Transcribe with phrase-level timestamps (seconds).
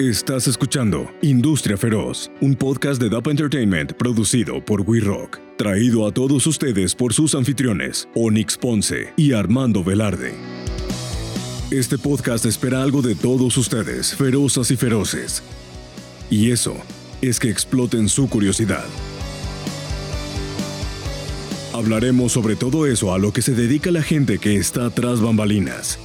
[0.00, 6.12] Estás escuchando Industria Feroz, un podcast de DAP Entertainment producido por We Rock, traído a
[6.12, 10.34] todos ustedes por sus anfitriones, Onyx Ponce y Armando Velarde.
[11.72, 15.42] Este podcast espera algo de todos ustedes, ferozas y feroces.
[16.30, 16.76] Y eso
[17.20, 18.86] es que exploten su curiosidad.
[21.72, 25.98] Hablaremos sobre todo eso a lo que se dedica la gente que está tras bambalinas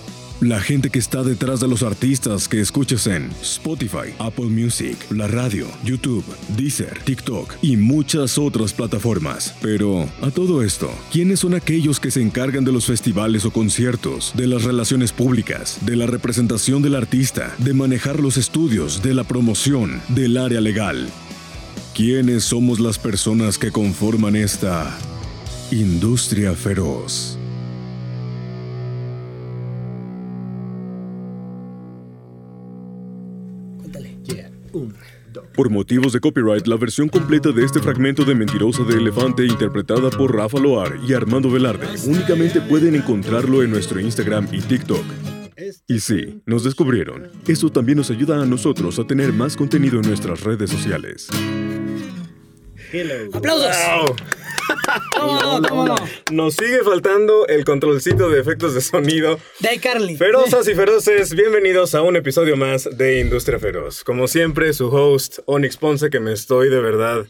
[0.44, 5.28] la gente que está detrás de los artistas que escuchas en Spotify, Apple Music, la
[5.28, 6.26] radio, YouTube,
[6.58, 9.56] Deezer, TikTok y muchas otras plataformas.
[9.62, 14.34] Pero, a todo esto, ¿quiénes son aquellos que se encargan de los festivales o conciertos,
[14.36, 19.24] de las relaciones públicas, de la representación del artista, de manejar los estudios, de la
[19.24, 21.10] promoción, del área legal?
[21.96, 24.98] ¿Quiénes somos las personas que conforman esta
[25.72, 27.38] industria feroz?
[35.56, 40.10] Por motivos de copyright, la versión completa de este fragmento de Mentirosa de Elefante, interpretada
[40.12, 45.04] por Rafa Loar y Armando Velarde, únicamente pueden encontrarlo en nuestro Instagram y TikTok.
[45.88, 47.30] Y sí, nos descubrieron.
[47.48, 51.30] Eso también nos ayuda a nosotros a tener más contenido en nuestras redes sociales.
[53.34, 54.16] ¡Aplausos!
[55.20, 55.68] ¿Cómo no?
[55.68, 55.96] ¿Cómo no?
[56.32, 59.40] Nos sigue faltando el controlcito de efectos de sonido.
[59.60, 60.16] De Carly.
[60.18, 64.04] Ferozas y feroces, bienvenidos a un episodio más de Industria Feroz.
[64.04, 67.26] Como siempre, su host, Onyx Ponce, que me estoy de verdad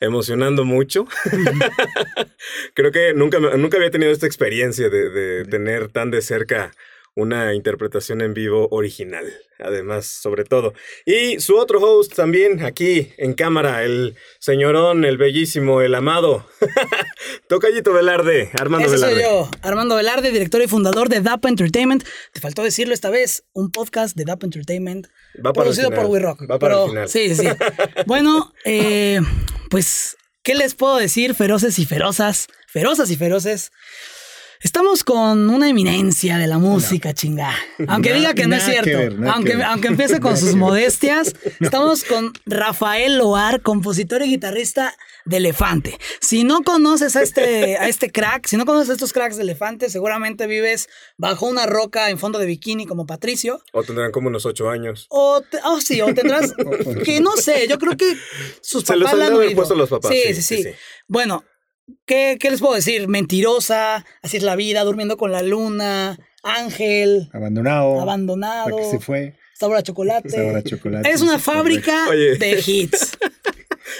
[0.00, 1.06] emocionando mucho.
[2.74, 6.72] Creo que nunca, nunca había tenido esta experiencia de, de tener tan de cerca
[7.14, 9.24] una interpretación en vivo original,
[9.58, 10.72] además, sobre todo.
[11.04, 16.46] Y su otro host también aquí en cámara, el señorón, el bellísimo, el amado,
[17.48, 19.14] Tocayito Velarde, Armando Velarde.
[19.14, 22.04] soy yo, Armando Velarde, director y fundador de DAP Entertainment.
[22.32, 25.06] Te faltó decirlo esta vez, un podcast de DAP Entertainment
[25.38, 26.04] Va para el producido final.
[26.04, 26.42] por We Rock.
[26.50, 27.08] Va para el Pero- final.
[27.08, 27.48] Sí, sí, sí.
[28.06, 29.20] bueno, eh,
[29.70, 32.48] pues, ¿qué les puedo decir, feroces y ferozas?
[32.68, 33.70] Ferozas y feroces.
[34.62, 37.52] Estamos con una eminencia de la música, chinga.
[37.88, 38.86] Aunque Na- diga que no es cierto.
[38.96, 41.34] ver, aunque, aunque empiece con sus modestias.
[41.60, 45.98] Estamos con Rafael Loar, compositor y guitarrista de Elefante.
[46.20, 49.42] Si no conoces a este, a este crack, si no conoces a estos cracks de
[49.42, 53.62] Elefante, seguramente vives bajo una roca en fondo de bikini como Patricio.
[53.72, 55.06] O tendrán como unos ocho años.
[55.10, 56.52] O, te- oh, sí, o tendrás,
[57.04, 58.16] que no sé, yo creo que
[58.60, 60.62] sus Se los papás han la han puesto los papás, Sí, sí, sí, sí, sí.
[60.64, 60.68] sí.
[61.08, 61.44] Bueno,
[62.06, 63.08] ¿qué, ¿qué les puedo decir?
[63.08, 68.00] Mentirosa, así es la vida, durmiendo con la luna, ángel, Abandonado.
[68.00, 69.34] abandonado, que se fue.
[69.58, 70.28] sabor a chocolate.
[70.30, 71.10] Sabor a chocolate.
[71.10, 72.36] Es una fábrica Oye.
[72.36, 73.18] de hits.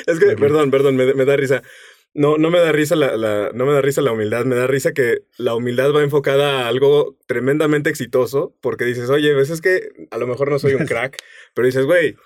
[0.07, 1.63] Es que, perdón, perdón, me, me da risa.
[2.15, 4.67] No, no me da risa la, la- no me da risa la humildad, me da
[4.67, 9.61] risa que la humildad va enfocada a algo tremendamente exitoso, porque dices, oye, ves, es
[9.61, 11.19] que a lo mejor no soy un crack,
[11.55, 12.17] pero dices, güey,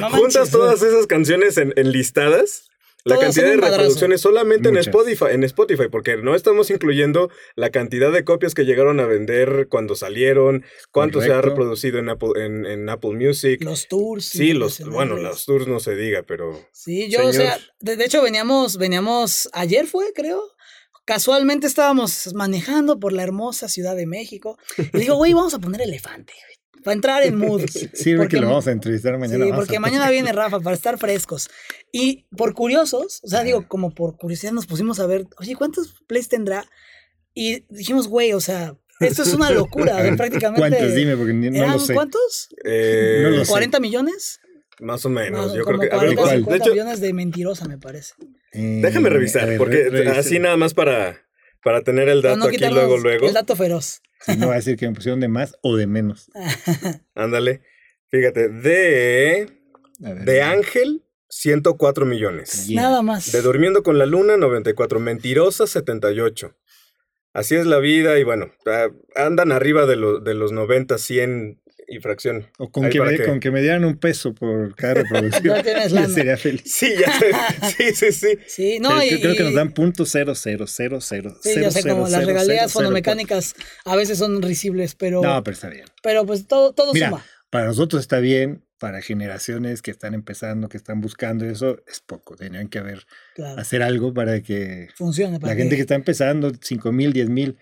[0.00, 2.68] no juntas todas esas canciones en, en listadas,
[3.04, 4.86] la cantidad de reproducciones solamente en Muchas.
[4.88, 9.66] Spotify, en Spotify, porque no estamos incluyendo la cantidad de copias que llegaron a vender
[9.68, 11.48] cuando salieron, cuánto se ha Correcto.
[11.50, 13.62] reproducido en Apple, en, en Apple Music.
[13.64, 14.24] Los tours.
[14.26, 16.58] sí, los, bueno, los tours no se diga, pero...
[16.72, 17.34] Sí, yo, o Señor.
[17.54, 20.42] sea, de, de hecho veníamos, veníamos, ayer fue, creo.
[21.04, 24.56] Casualmente estábamos manejando por la hermosa Ciudad de México.
[24.92, 27.62] Y digo, güey, vamos a poner elefante, güey, para entrar en mood.
[27.92, 29.44] Sirve Porque- que lo vamos a entrevistar mañana.
[29.44, 31.50] Sí, porque mañana viene Rafa para estar frescos.
[31.92, 36.02] Y por curiosos, o sea, digo, como por curiosidad nos pusimos a ver, oye, ¿cuántos
[36.06, 36.64] plays tendrá?
[37.34, 40.60] Y dijimos, güey, o sea, esto es una locura, ver, prácticamente.
[40.70, 40.94] ¿Cuántos?
[40.94, 41.92] Dime, porque ni- no ¿Eran lo sé.
[41.94, 42.48] cuántos?
[42.64, 43.52] eh, No lo sé.
[43.52, 44.40] ¿40 millones?
[44.80, 45.86] Más o menos, No, yo creo que...
[45.94, 46.36] A ver, 40, ¿cuál?
[46.38, 48.14] 50 de hecho, millones de mentirosa, me parece.
[48.52, 51.26] Eh, déjame revisar, ver, porque re- así nada más para,
[51.62, 53.26] para tener el dato no aquí luego, luego.
[53.28, 54.00] el dato feroz.
[54.24, 56.30] Si no va a decir que me pusieron de más o de menos.
[57.14, 57.62] Ándale.
[58.08, 59.50] Fíjate, de...
[59.98, 61.04] Ver, De Ángel,
[61.36, 62.66] 104 millones.
[62.66, 62.82] Yeah.
[62.82, 63.32] Nada más.
[63.32, 65.00] De Durmiendo con la Luna, 94.
[65.00, 66.54] Mentirosa, 78.
[67.32, 71.62] Así es la vida y bueno, ah, andan arriba de, los de los 90, 100
[71.88, 72.48] y fracción.
[72.58, 75.42] O con que, me, que- con que me dieran un peso por cada reproducción.
[75.56, 76.14] Ya tienes ya lana.
[76.14, 76.62] sería feliz.
[76.66, 77.30] Sí, ya sé.
[77.78, 78.38] Sí, sí, sí.
[78.46, 81.30] Sí, no, Pero y, creo, creo que nos y- dan punto cero cero cero cero
[81.42, 83.54] Sí, cero, yo sé, cero, como las cero, regalías cero, cero, fonomecánicas
[83.86, 85.22] a veces son risibles, pero.
[85.22, 85.86] No, pero está bien.
[86.02, 87.24] pero pues todo, todo Mira, suma.
[87.48, 92.34] para nosotros está bien, para generaciones que están empezando, que están buscando eso, es poco.
[92.34, 93.06] Tendrían que haber,
[93.36, 95.38] Claro, hacer algo para que funciona.
[95.38, 97.58] para la gente que está empezando, 5 mil, 10 mil,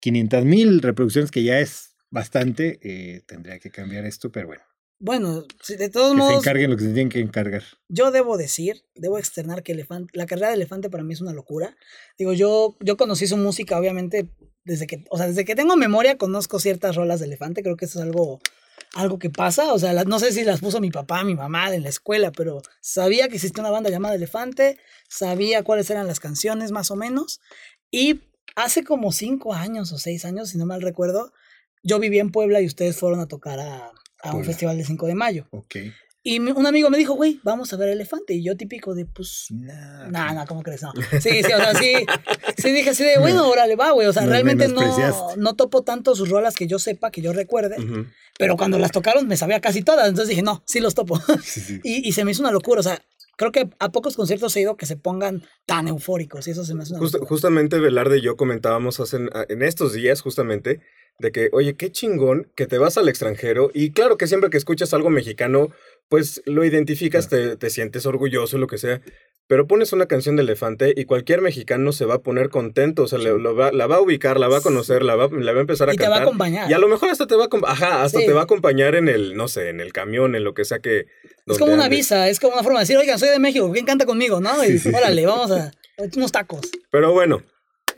[0.00, 4.62] 500 mil reproducciones, que ya es bastante, eh, tendría que cambiar esto, pero bueno,
[4.98, 7.62] Bueno, de todos que se modos, encarguen lo que se tienen que encargar.
[7.90, 11.34] yo debo decir, debo externar que Elefante, la carrera de Elefante para mí es una
[11.34, 11.76] locura.
[12.16, 14.30] Digo, yo, yo conocí su música, obviamente,
[14.64, 17.84] desde que, o sea, desde que tengo memoria conozco ciertas rolas de Elefante, creo que
[17.84, 18.40] eso es algo
[18.94, 19.72] algo que pasa.
[19.72, 22.32] O sea, las- no sé si las puso mi papá, mi mamá en la escuela,
[22.32, 24.78] pero sabía que existía una banda llamada Elefante,
[25.08, 27.40] sabía cuáles eran las canciones más o menos.
[27.90, 28.22] Y
[28.56, 31.32] hace como cinco años o seis años, si no mal recuerdo,
[31.82, 33.92] yo vivía en Puebla y ustedes fueron a tocar a,
[34.22, 35.48] a un festival de 5 de mayo.
[36.26, 38.32] Y un amigo me dijo, güey, vamos a ver Elefante.
[38.32, 40.82] Y yo típico de, pues, Nah, no, no, ¿cómo crees?
[40.82, 40.90] No.
[41.20, 41.92] Sí, sí, o sea, sí,
[42.56, 44.06] sí dije así de, bueno, órale, va, güey.
[44.06, 44.80] O sea, Nos realmente no,
[45.36, 47.76] no topo tanto sus rolas que yo sepa, que yo recuerde.
[47.78, 48.06] Ujú.
[48.38, 50.08] Pero cuando las tocaron me sabía casi todas.
[50.08, 51.20] Entonces dije, no, sí los topo.
[51.42, 51.80] sí, sí.
[51.84, 52.80] y, y se me hizo una locura.
[52.80, 53.02] O sea,
[53.36, 56.48] creo que a pocos conciertos he ido que se pongan tan eufóricos.
[56.48, 57.26] Y eso se me hace una locura.
[57.26, 59.18] justamente Velarde y yo comentábamos hace,
[59.48, 60.80] en estos días, justamente,
[61.18, 63.70] de que, oye, qué chingón que te vas al extranjero.
[63.72, 65.68] Y claro que siempre que escuchas algo mexicano,
[66.14, 69.00] pues lo identificas, te, te sientes orgulloso, lo que sea.
[69.48, 73.06] Pero pones una canción de Elefante y cualquier mexicano se va a poner contento, o
[73.08, 75.52] sea, le- lo va- la va a ubicar, la va a conocer, la va, la
[75.52, 76.22] va a empezar a Y te va a cantar.
[76.28, 76.70] acompañar.
[76.70, 78.26] Y a lo mejor hasta te va a, acom- ajá, hasta Sí.
[78.26, 80.78] te va a acompañar en el, no sé, en el camión, en lo que sea
[80.78, 81.06] que...
[81.46, 81.98] Es como una andes.
[81.98, 84.40] visa, es como una forma de decir, oigan, soy de México, ¿quién canta conmigo?
[84.40, 84.62] ¿No?
[84.64, 84.88] Y Sí, sí.
[84.94, 85.72] órale, vamos a
[86.16, 86.70] unos tacos.
[86.92, 87.42] Pero bueno,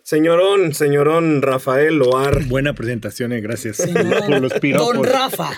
[0.07, 4.95] señorón, señorón Rafael Loar, Buena presentación, eh, gracias Señor por los piropos.
[4.95, 5.51] Don Rafa.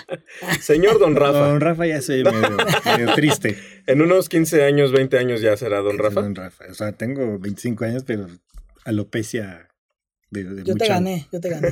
[0.59, 1.47] señor Don Rafa.
[1.49, 2.57] Don Rafa ya soy medio,
[2.97, 3.57] medio triste.
[3.85, 6.21] En unos 15 años, 20 años ya será Don Rafa.
[6.21, 6.65] Don Rafa.
[6.69, 8.27] O sea, tengo 25 años, pero
[8.85, 9.69] alopecia
[10.31, 11.67] de, de Yo te gané, yo te gané.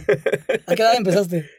[0.67, 1.49] ¿A qué edad empezaste?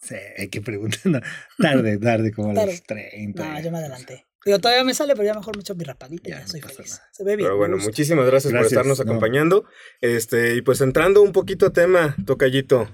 [0.00, 1.00] Sí, hay que preguntar.
[1.04, 1.20] no,
[1.58, 2.72] tarde, tarde, como a Tarde.
[2.72, 3.44] los 30.
[3.54, 4.26] No, yo me adelanté.
[4.44, 6.48] Digo, todavía me sale, pero ya mejor me echo mi rapadita y Ya, ya, no
[6.50, 6.90] soy pasa feliz.
[6.92, 7.08] nada.
[7.12, 7.46] Se ve bien.
[7.48, 9.02] Pero bueno, muchísimas gracias, por estarnos no.
[9.04, 9.64] acompañando.
[10.00, 12.90] Este, y pues entrando un poquito a tema, Tocayito,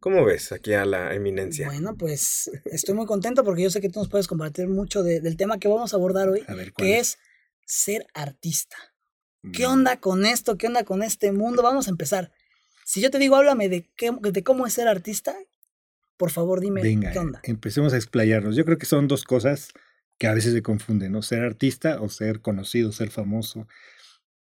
[0.00, 1.66] ¿cómo ves aquí a la eminencia?
[1.66, 5.20] Bueno, pues estoy muy contento porque yo sé que tú nos puedes compartir mucho de-
[5.20, 7.08] del tema que vamos a abordar hoy, A ver, ¿cuál que es?
[7.10, 7.18] es
[7.66, 8.76] ser artista.
[9.52, 10.56] ¿Qué Mm, onda con esto?
[10.56, 11.62] ¿Qué onda con este mundo?
[11.62, 12.32] Vamos a empezar.
[12.84, 15.36] Si yo te digo, háblame de, qué, de cómo es ser artista,
[16.16, 17.40] por favor dime Venga, qué onda.
[17.42, 18.56] empecemos a explayarnos.
[18.56, 19.68] Yo creo que son dos cosas
[20.18, 21.22] que a veces se confunden, ¿no?
[21.22, 23.68] Ser artista o ser conocido, ser famoso.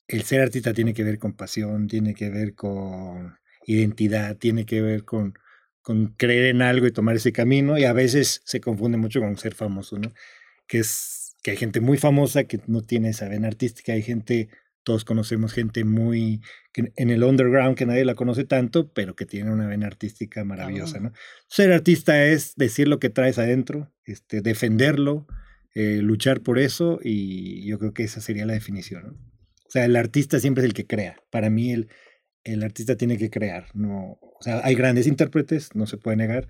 [0.08, 4.82] El ser artista tiene que ver con pasión, tiene que ver con identidad, tiene que
[4.82, 5.34] ver con,
[5.82, 9.38] con creer en algo y tomar ese camino, y a veces se confunde mucho con
[9.38, 10.14] ser famoso, ¿no?
[10.68, 14.50] Que es que hay gente muy famosa que no tiene esa vena artística, hay gente,
[14.84, 16.42] todos conocemos gente muy
[16.72, 20.44] que en el underground que nadie la conoce tanto, pero que tiene una vena artística
[20.46, 21.00] maravillosa.
[21.00, 21.12] ¿no?
[21.48, 25.28] Ser artista es decir lo que traes adentro, este, defenderlo,
[25.76, 29.14] eh, luchar por eso, y yo creo que esa sería la definición, ¿no?
[29.66, 31.18] O sea, el artista siempre es el que crea.
[31.32, 31.90] Para mí el,
[32.44, 36.48] el artista tiene que crear, no, o sea, hay grandes intérpretes, no se puede negar,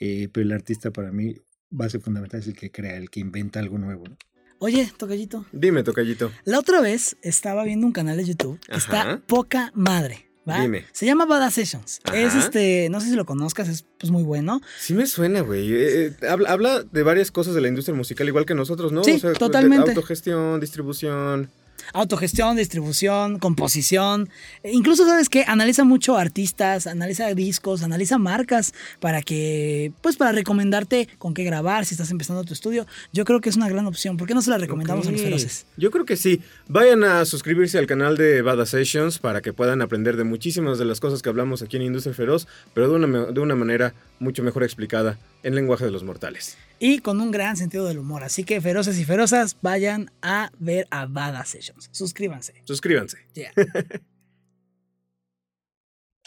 [0.00, 1.34] eh, pero el artista para mí
[1.70, 4.16] base fundamental es el que crea, el que inventa algo nuevo, ¿no?
[4.58, 6.30] Oye, Tocayito, Dime, Tocayito.
[6.44, 10.30] la otra vez estaba viendo un canal de YouTube que está poca madre.
[10.48, 10.60] ¿Va?
[10.60, 10.84] Dime.
[10.92, 12.00] Se llama Badass Sessions.
[12.12, 14.60] Es este, no sé si lo conozcas, es pues muy bueno.
[14.78, 15.72] Sí me suena, güey.
[15.72, 19.04] Eh, eh, habla, habla de varias cosas de la industria musical, igual que nosotros, ¿no?
[19.04, 19.90] Sí, de totalmente.
[19.90, 21.50] autogestión, distribución.
[21.92, 24.28] Autogestión, distribución, composición.
[24.62, 25.44] E incluso, ¿sabes qué?
[25.46, 31.84] Analiza mucho artistas, analiza discos, analiza marcas para que, pues para recomendarte con qué grabar
[31.84, 32.86] si estás empezando tu estudio.
[33.12, 34.16] Yo creo que es una gran opción.
[34.16, 35.66] ¿Por qué no se la recomendamos a los feroces?
[35.76, 36.40] Yo creo que sí.
[36.68, 40.84] Vayan a suscribirse al canal de Bada Sessions para que puedan aprender de muchísimas de
[40.84, 44.42] las cosas que hablamos aquí en Industria Feroz, pero de una, de una manera mucho
[44.42, 46.56] mejor explicada en lenguaje de los mortales.
[46.84, 48.24] Y con un gran sentido del humor.
[48.24, 51.88] Así que feroces y ferozas, vayan a ver a Badass Sessions.
[51.92, 52.54] Suscríbanse.
[52.64, 53.18] Suscríbanse.
[53.34, 53.52] Yeah.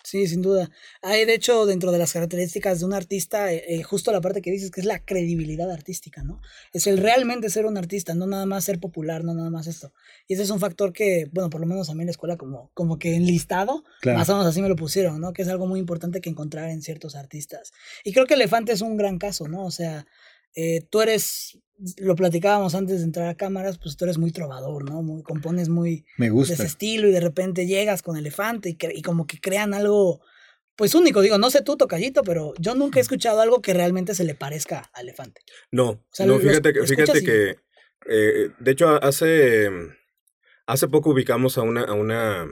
[0.05, 0.69] Sí, sin duda.
[1.01, 4.43] Hay, de hecho, dentro de las características de un artista, eh, eh, justo la parte
[4.43, 6.41] que dices que es la credibilidad artística, ¿no?
[6.73, 9.93] Es el realmente ser un artista, no nada más ser popular, no nada más esto.
[10.27, 12.37] Y ese es un factor que, bueno, por lo menos a mí en la escuela
[12.37, 14.19] como, como que enlistado, Claro.
[14.19, 15.33] más o menos así me lo pusieron, ¿no?
[15.33, 17.73] Que es algo muy importante que encontrar en ciertos artistas.
[18.03, 19.65] Y creo que Elefante es un gran caso, ¿no?
[19.65, 20.05] O sea,
[20.55, 21.59] eh, tú eres,
[21.97, 25.01] lo platicábamos antes de entrar a cámaras, pues tú eres muy trovador, ¿no?
[25.01, 26.53] Muy, compones muy Me de gusta.
[26.53, 30.21] ese estilo y de repente llegas con Elefante y, y como que crean algo,
[30.77, 31.21] pues único.
[31.21, 34.35] Digo, no sé tú, Tocallito, pero yo nunca he escuchado algo que realmente se le
[34.35, 35.41] parezca a Elefante.
[35.71, 37.55] No, sea, no, fíjate, que- fíjate escuchas y- que,
[38.07, 39.69] eh, de hecho, hace,
[40.67, 42.47] hace poco ubicamos a una, a una,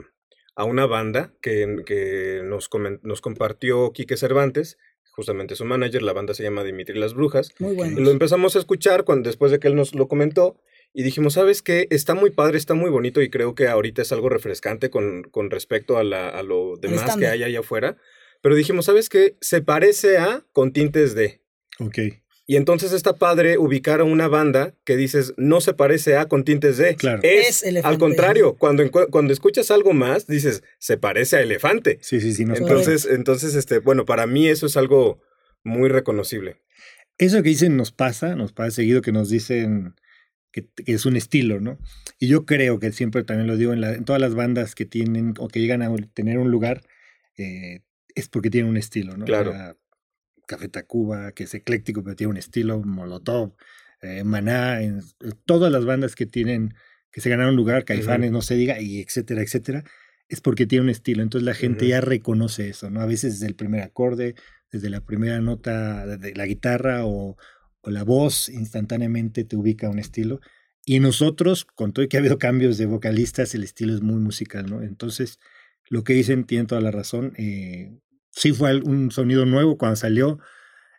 [0.56, 4.76] a una banda que, que nos, comen- nos compartió Quique Cervantes,
[5.14, 8.00] justamente su manager, la banda se llama Dimitri Las Brujas, Muy y bueno.
[8.00, 10.60] lo empezamos a escuchar cuando, después de que él nos lo comentó,
[10.92, 11.88] y dijimos, ¿sabes qué?
[11.90, 15.50] Está muy padre, está muy bonito, y creo que ahorita es algo refrescante con, con
[15.50, 17.96] respecto a, la, a lo demás que hay allá afuera,
[18.42, 19.36] pero dijimos, ¿sabes qué?
[19.40, 21.40] Se parece a con tintes de...
[21.80, 21.98] Ok,
[22.46, 26.44] Y entonces está padre ubicar a una banda que dices, no se parece a con
[26.44, 26.94] tintes de.
[26.94, 27.22] Claro.
[27.22, 27.94] Es, Es Elefante.
[27.94, 31.98] al contrario, cuando, cuando escuchas algo más, dices, se parece a elefante.
[32.02, 32.42] sí, sí, sí.
[32.42, 35.20] Entonces, entonces, este, bueno, para mí eso es algo
[35.62, 36.56] muy reconocible.
[37.16, 39.94] eso que dicen nos pasa, nos pasa seguido que nos dicen
[40.52, 41.78] que, es un estilo, ¿no?
[42.18, 45.34] Y yo creo que siempre también lo digo en, en todas las bandas que tienen
[45.38, 46.82] o que llegan a tener un lugar,
[47.38, 47.80] eh,
[48.14, 49.24] es porque tienen un estilo, ¿no?
[49.24, 49.76] Claro.
[50.46, 53.54] Café Tacuba, que es ecléctico, pero tiene un estilo, Molotov,
[54.02, 55.00] eh, Maná, en,
[55.46, 56.74] todas las bandas que tienen,
[57.10, 59.84] que se ganaron lugar, Caifanes, no se diga, y etcétera, etcétera,
[60.28, 61.22] es porque tiene un estilo.
[61.22, 63.00] Entonces la gente ya reconoce eso, ¿no?
[63.00, 64.34] A veces desde el primer acorde,
[64.70, 67.36] desde la primera nota de la guitarra o,
[67.80, 70.40] o la voz instantáneamente te ubica un estilo.
[70.86, 74.20] Y nosotros, con todo y que ha habido cambios de vocalistas, el estilo es muy
[74.20, 74.82] musical, ¿no?
[74.82, 75.38] Entonces,
[75.88, 77.32] lo que dicen tiene toda la razón.
[77.36, 77.98] Eh,
[78.34, 80.38] sí fue un sonido nuevo cuando salió.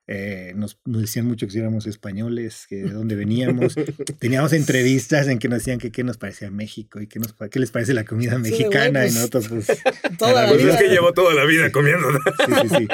[0.07, 3.75] Eh, nos, decían mucho que si éramos españoles, que de dónde veníamos.
[4.19, 7.59] Teníamos entrevistas en que nos decían que qué nos parecía México y qué, nos, qué
[7.59, 9.01] les parece la comida mexicana.
[9.05, 9.67] y pues, nosotros, pues.
[10.19, 12.07] toda la Pues es que llevo toda la vida comiendo.
[12.11, 12.87] Sí, sí, sí.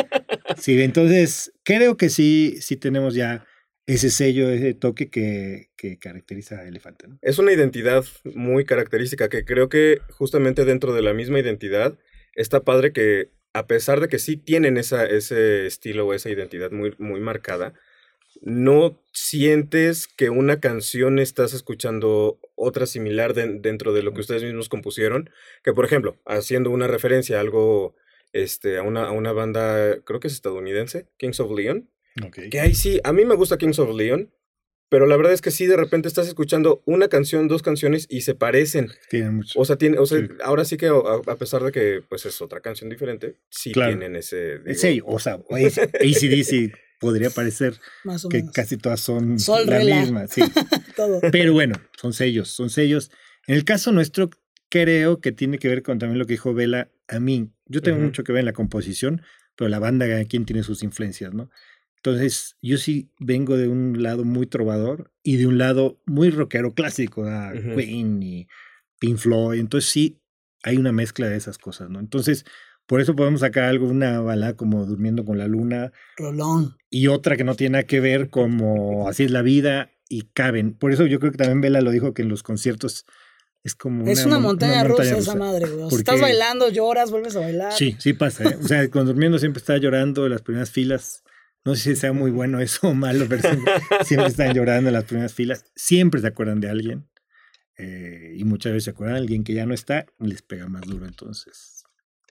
[0.57, 3.45] Sí, entonces creo que sí, sí tenemos ya
[3.88, 7.07] ese sello, ese toque que, que caracteriza a Elefante.
[7.07, 7.17] ¿no?
[7.21, 8.05] Es una identidad
[8.36, 11.98] muy característica que creo que justamente dentro de la misma identidad
[12.36, 16.72] está padre que a pesar de que sí tienen esa, ese estilo o esa identidad
[16.72, 17.74] muy, muy marcada,
[18.41, 24.43] no sientes que una canción estás escuchando otra similar de- dentro de lo que ustedes
[24.43, 25.29] mismos compusieron,
[25.63, 27.96] que por ejemplo, haciendo una referencia a algo,
[28.34, 31.89] este, a una, a una banda, creo que es estadounidense, Kings of Leon,
[32.50, 34.31] que ahí sí, a mí me gusta Kings of Leon,
[34.91, 38.21] pero la verdad es que sí, de repente estás escuchando una canción, dos canciones y
[38.21, 38.89] se parecen.
[39.10, 39.57] Tienen mucho.
[39.57, 40.27] O sea, tiene, o sea Sí.
[40.43, 40.91] ahora sí que a,
[41.31, 43.91] a pesar de que pues es otra canción diferente, sí Claro.
[43.91, 44.60] tienen ese...
[44.60, 45.39] Digo, sello, o sea,
[46.00, 48.53] ACDC podría parecer Más o que menos.
[48.53, 50.01] casi todas son Sol, la rela.
[50.01, 50.27] misma.
[50.27, 50.41] Sí.
[50.95, 51.19] Todo.
[51.31, 53.12] Pero bueno, son sellos, son sellos.
[53.48, 54.29] En el caso nuestro,
[54.69, 57.50] creo que tiene que ver con también lo que dijo Vela a mí.
[57.65, 59.21] Yo tengo mucho que ver en la composición,
[59.55, 61.50] pero la banda cada quien tiene sus influencias, ¿no?
[62.03, 66.74] Entonces, yo sí vengo de un lado muy trovador y de un lado muy rockero
[66.74, 67.75] clásico, a Ujú.
[67.75, 68.48] Queen y
[69.00, 69.60] Pink Floyd.
[69.60, 70.20] Entonces, sí,
[70.63, 72.00] hay una mezcla de esas cosas, ¿no?
[72.00, 72.43] Entonces,
[72.88, 76.75] por eso podemos sacar algo, una balada como Durmiendo con la Luna, Rolón.
[76.89, 80.74] y otra que no tiene nada que ver como así es la vida y caben.
[80.74, 83.05] Por eso yo creo que también Vela lo dijo que en los conciertos
[83.63, 85.89] es como es una mon- montaña, montaña rusa esa madre, güey.
[85.89, 87.72] Sea, estás Porque- bailando, lloras, vuelves a bailar.
[87.74, 88.43] Sí, sí pasa.
[88.50, 88.58] ¿eh?
[88.62, 91.24] O sea, con durmiendo siempre está llorando en las primeras filas.
[91.63, 93.74] No sé si sea muy bueno eso o malo, pero siempre,
[94.06, 95.65] siempre están llorando en las primeras filas.
[95.75, 97.08] Siempre se acuerdan de alguien.
[97.77, 100.82] eh, y muchas veces se acuerdan de alguien que ya no está les pega más
[100.84, 101.06] duro.
[101.06, 101.84] Entonces,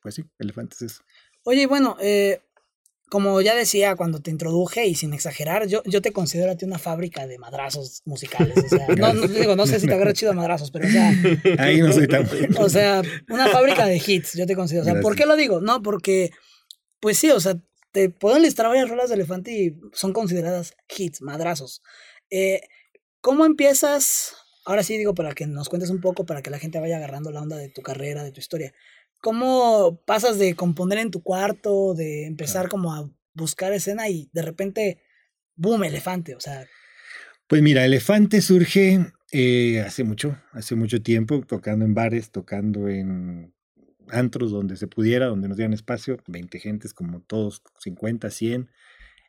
[0.03, 1.01] pues sí, elefantes es.
[1.45, 2.41] Oye, bueno, eh,
[3.09, 6.65] como ya decía cuando te introduje y sin exagerar, yo, yo te considero a ti
[6.65, 8.57] una fábrica de madrazos musicales.
[8.65, 10.91] O sea, no, no, digo, no sé si te agarra chido a madrazos, pero o
[10.91, 11.13] sea,
[11.59, 12.61] Ahí no soy tan bueno.
[12.61, 14.83] o sea, una fábrica de hits, yo te considero.
[14.83, 15.17] O sea, ¿por Gracias.
[15.17, 15.61] qué lo digo?
[15.61, 16.31] No, porque,
[17.01, 17.57] pues sí, o sea,
[17.93, 21.83] te puedo enlistar varias rolas de Elefante y son consideradas hits, madrazos.
[22.31, 22.61] Eh,
[23.21, 24.35] ¿Cómo empiezas?
[24.65, 27.31] Ahora sí digo para que nos cuentes un poco, para que la gente vaya agarrando
[27.31, 28.73] la onda de tu carrera, de tu historia.
[29.21, 34.43] ¿Cómo pasas de componer en tu cuarto, de empezar como a buscar escena y de
[34.43, 35.03] repente,
[35.57, 36.35] boom, elefante?
[36.35, 36.67] O sea,
[37.47, 43.53] Pues mira, Elefante surge eh, hace mucho, hace mucho tiempo, tocando en bares, tocando en
[44.13, 48.71] antros donde se pudiera, donde nos dieran espacio, 20 gentes como todos, 50, 100.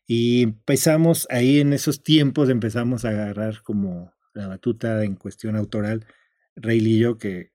[0.07, 6.05] Y empezamos ahí en esos tiempos, empezamos a agarrar como la batuta en cuestión autoral,
[6.55, 7.51] Rayleigh y yo, que,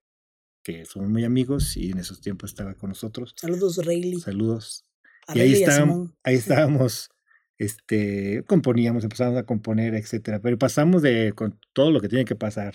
[0.62, 3.34] que somos muy amigos y en esos tiempos estaba con nosotros.
[3.36, 4.20] saludos, Rayleigh.
[4.20, 4.84] Saludos.
[5.26, 7.10] a Y ahí estábamos, ahí estábamos,
[7.58, 10.40] este, componíamos, empezamos a componer, etcétera.
[10.40, 12.74] Pero pasamos de con todo lo que tiene que pasar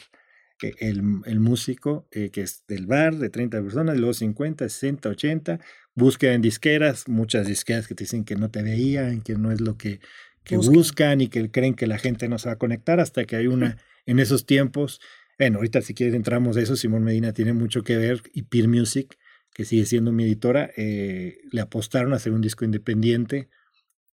[0.61, 5.09] eh, el, el músico, eh, que es del bar de 30 personas, luego 50, 60,
[5.09, 5.59] 80,
[5.95, 9.61] búsqueda en disqueras, muchas disqueras que te dicen que no te veían, que no es
[9.61, 9.99] lo que,
[10.43, 10.73] que Buscan.
[10.73, 13.47] buscan y que creen que la gente no se va a conectar hasta que hay
[13.47, 14.99] una en esos tiempos.
[15.37, 18.67] Bueno, ahorita si quieres entramos a eso, Simón Medina tiene mucho que ver y Peer
[18.67, 19.17] Music,
[19.53, 23.49] que sigue siendo mi editora, eh, le apostaron a hacer un disco independiente.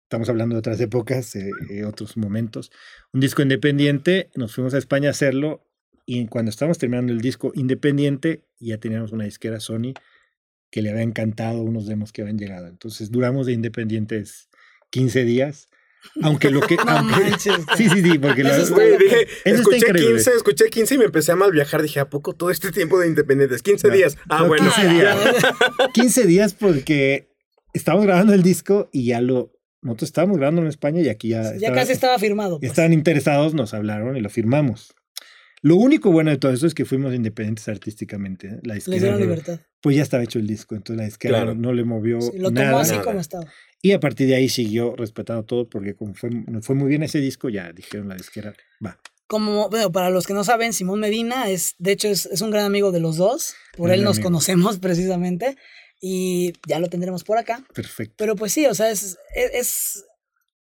[0.03, 2.69] Estamos hablando de otras épocas, eh, eh, otros momentos.
[3.13, 5.70] Un disco independiente, nos fuimos a España a hacerlo
[6.05, 9.93] y cuando estábamos terminando el disco independiente, ya teníamos una disquera Sony
[10.72, 12.67] que le había encantado unos demos que habían llegado.
[12.67, 14.50] Entonces duramos de independientes
[14.89, 15.67] 15 días.
[16.24, 16.75] Aunque lo que...
[16.86, 20.13] No aunque- manches, sí, sí, sí, porque Eso lo- Güey, dije, Eso escuché increíble.
[20.15, 21.81] 15, escuché 15 y me empecé a mal viajar.
[21.81, 23.62] Dije, ¿a poco todo este tiempo de independientes?
[23.62, 24.17] 15 No, días.
[24.29, 24.63] Ah, no, bueno.
[24.74, 25.17] 15 días.
[25.93, 27.29] 15 días porque
[27.74, 29.51] estábamos grabando el disco y ya lo...
[29.84, 31.43] Nosotros estábamos grabando en España y aquí ya...
[31.43, 32.60] ya estaba- casi estaba firmado.
[32.60, 32.70] pues.
[32.72, 34.93] estaban interesados, nos hablaron y lo firmamos.
[35.61, 38.47] Lo único bueno de todo eso es que fuimos independientes artísticamente.
[38.47, 38.59] ¿eh?
[38.63, 39.59] La Les disquera, dieron libertad.
[39.81, 41.53] pues ya estaba hecho el disco, entonces la disquera Claro.
[41.55, 42.81] no, no le movió Sí, lo tomó nada.
[42.81, 43.03] así Nada.
[43.03, 43.45] como estaba.
[43.83, 46.29] Y a partir de ahí siguió respetando todo porque como fue,
[46.75, 48.53] muy bien ese disco, ya dijeron la disquera,
[48.85, 48.99] va.
[49.27, 52.51] Como, bueno, para los que no saben, Simón Medina es, de hecho, es, es un
[52.51, 53.53] gran amigo de los dos.
[53.77, 54.27] Por Gran él nos amigo.
[54.29, 55.57] conocemos precisamente.
[56.01, 57.63] Y ya lo tendremos por acá.
[57.73, 58.15] Perfecto.
[58.17, 60.05] Pero pues sí, o sea, es, es, es,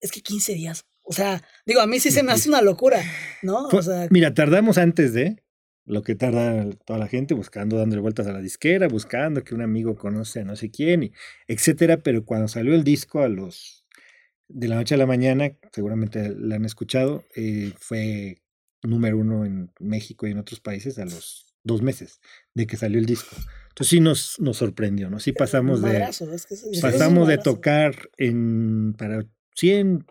[0.02, 0.86] es que 15 días.
[1.10, 3.02] O sea, digo, a mí sí se me hace una locura,
[3.42, 3.68] ¿no?
[3.70, 5.42] O sea, mira, tardamos antes de
[5.86, 9.64] lo que tarda toda la gente buscando, dándole vueltas a la disquera, buscando que un
[9.64, 11.12] amigo conoce a no sé quién, y
[11.48, 11.98] etcétera.
[11.98, 13.88] Pero cuando salió el disco a los
[14.48, 18.44] de la noche a la mañana, seguramente la han escuchado, eh, fue
[18.84, 22.22] número uno en México y en otros países a los dos meses
[22.54, 23.36] de que salió el disco.
[23.70, 25.20] Entonces sí nos, nos sorprendió, ¿no?
[25.20, 29.26] Sí pasamos de, madrazo, es que pasamos de tocar en para
[29.56, 30.06] 100,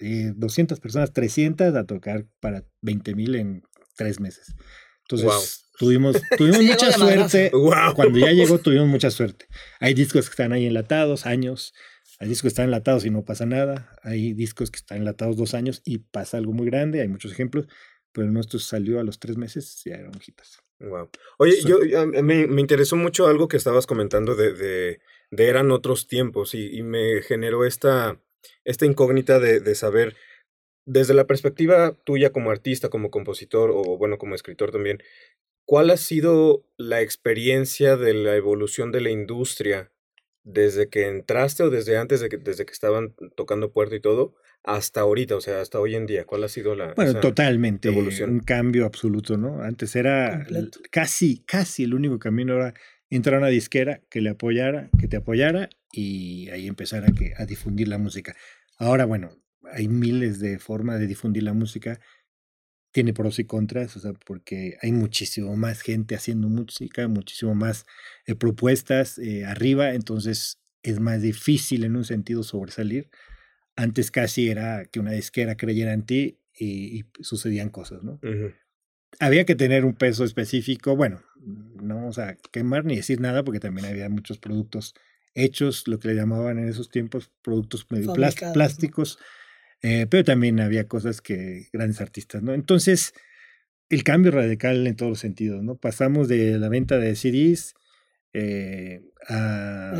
[0.00, 3.62] eh, 200 personas, 300 a tocar para 20 mil en
[3.96, 4.54] tres meses.
[5.02, 5.40] Entonces Wow.
[5.78, 7.50] tuvimos, tuvimos Sí, mucha suerte.
[7.52, 7.94] ¡Wow!
[7.94, 9.46] Cuando ya llegó tuvimos mucha suerte.
[9.80, 11.72] Hay discos que están ahí enlatados, años.
[12.18, 13.90] Hay discos que están enlatados y no pasa nada.
[14.02, 17.00] Hay discos que están enlatados dos años y pasa algo muy grande.
[17.00, 17.66] Hay muchos ejemplos.
[18.12, 20.58] Pero el nuestro salió a los tres meses y ya eran hitas.
[20.80, 21.10] Wow.
[21.38, 21.68] Oye, Sí.
[21.68, 21.78] yo
[22.22, 26.76] me, me interesó mucho algo que estabas comentando de, de, de eran otros tiempos y,
[26.76, 28.20] y me generó esta,
[28.64, 30.16] esta incógnita de, de saber,
[30.86, 34.98] desde la perspectiva tuya como artista, como compositor o bueno, como escritor también,
[35.66, 39.92] ¿cuál ha sido la experiencia de la evolución de la industria
[40.42, 44.34] desde que entraste o desde antes de que, desde que estaban tocando puerto y todo
[44.62, 46.24] hasta ahorita, o sea, hasta hoy en día?
[46.24, 47.88] ¿Cuál ha sido la Bueno, totalmente.
[47.88, 48.30] evolución.
[48.30, 49.62] Un cambio absoluto, ¿no?
[49.62, 50.80] Antes era Completo.
[50.90, 52.74] casi, casi el único camino era
[53.10, 57.32] entrar a una disquera que le apoyara, que te apoyara y ahí empezar a, que,
[57.36, 58.36] a difundir la música.
[58.78, 59.30] Ahora, bueno,
[59.72, 62.00] hay miles de formas de difundir la música.
[62.92, 67.86] Tiene pros y contras, o sea, porque hay muchísimo más gente haciendo música, muchísimo más
[68.26, 73.10] eh, propuestas eh, arriba, entonces es más difícil en un sentido sobresalir.
[73.76, 78.18] Antes casi era que una disquera creyera en ti y, y sucedían cosas, ¿no?
[79.18, 83.60] Había que tener un peso específico, bueno, no vamos a quemar ni decir nada porque
[83.60, 84.94] también había muchos productos
[85.34, 88.12] hechos, lo que le llamaban en esos tiempos productos medio
[88.52, 89.18] plásticos,
[89.82, 92.52] eh, pero también había cosas que grandes artistas, ¿no?
[92.54, 93.12] Entonces,
[93.88, 95.76] el cambio radical en todos los sentidos, ¿no?
[95.76, 97.74] Pasamos de la venta de CDs
[98.32, 99.92] eh, a,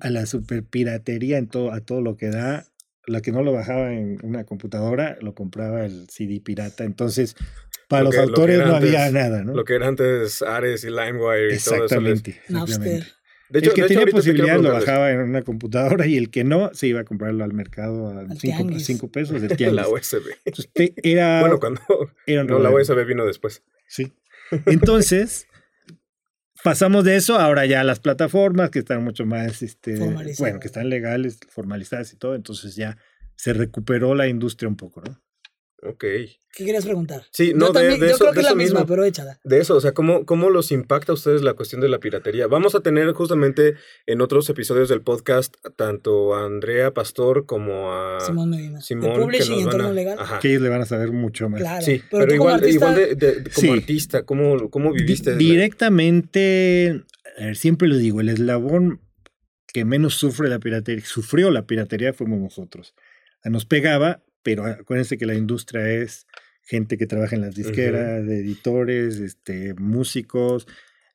[0.00, 2.66] a la superpiratería en todo, a todo lo que da.
[3.08, 6.82] La que no lo bajaba en una computadora, lo compraba el CD pirata.
[6.82, 7.36] Entonces,
[7.86, 9.54] para Lo los que- autores no había nada, ¿no?
[9.54, 12.00] Lo que era antes Ares y LimeWire y todo eso.
[12.00, 13.06] les- Exactamente.
[13.48, 16.30] De hecho, el que de hecho, tenía posibilidad lo bajaba en una computadora y el
[16.30, 19.00] que no se iba a comprarlo al mercado a Al 5 tianguis.
[19.12, 19.76] pesos del tianguis.
[19.82, 20.22] La USB.
[20.44, 20.70] Entonces,
[21.02, 21.80] era, Bueno, cuando.
[22.26, 22.70] era No, la.
[22.70, 23.62] USB vino después.
[23.86, 24.12] Sí.
[24.66, 25.46] Entonces,
[26.64, 30.38] pasamos de eso ahora ya a las plataformas que están mucho más, este, Formalizadas.
[30.38, 32.34] bueno, que están legales, formalizadas y todo.
[32.34, 32.96] Entonces ya
[33.36, 35.20] se recuperó la industria un poco, ¿no?
[35.82, 36.00] Ok.
[36.00, 37.22] ¿Qué querías preguntar?
[37.32, 38.86] Sí, yo no, de- también, de yo eso- creo que de es la misma, mismo.
[38.88, 39.38] pero échala.
[39.44, 42.46] De eso, o sea, ¿cómo, ¿cómo los impacta a ustedes la cuestión de la piratería?
[42.46, 43.74] Vamos a tener justamente
[44.06, 48.80] en otros episodios del podcast tanto a Andrea Pastor como a Simón Medina.
[48.80, 49.04] Simón.
[49.04, 50.18] de que publishing nos y van entorno a- legal.
[50.18, 50.38] Ajá.
[50.38, 51.60] Que ellos le van a saber mucho más.
[51.60, 51.84] Claro.
[51.84, 53.68] Sí, pero, pero, como igual, artista, igual de, de- como Sí.
[53.78, 55.36] artista, ¿cómo, cómo viviste?
[55.36, 57.04] directamente,
[57.38, 59.00] a ver, siempre lo digo, el eslabón
[59.72, 62.94] que menos sufre la piratería, sufrió la piratería fuimos nosotros.
[63.44, 66.28] Nos pegaba, pero acuérdense que la industria es
[66.62, 70.68] gente que trabaja en las disqueras, editores, este, músicos.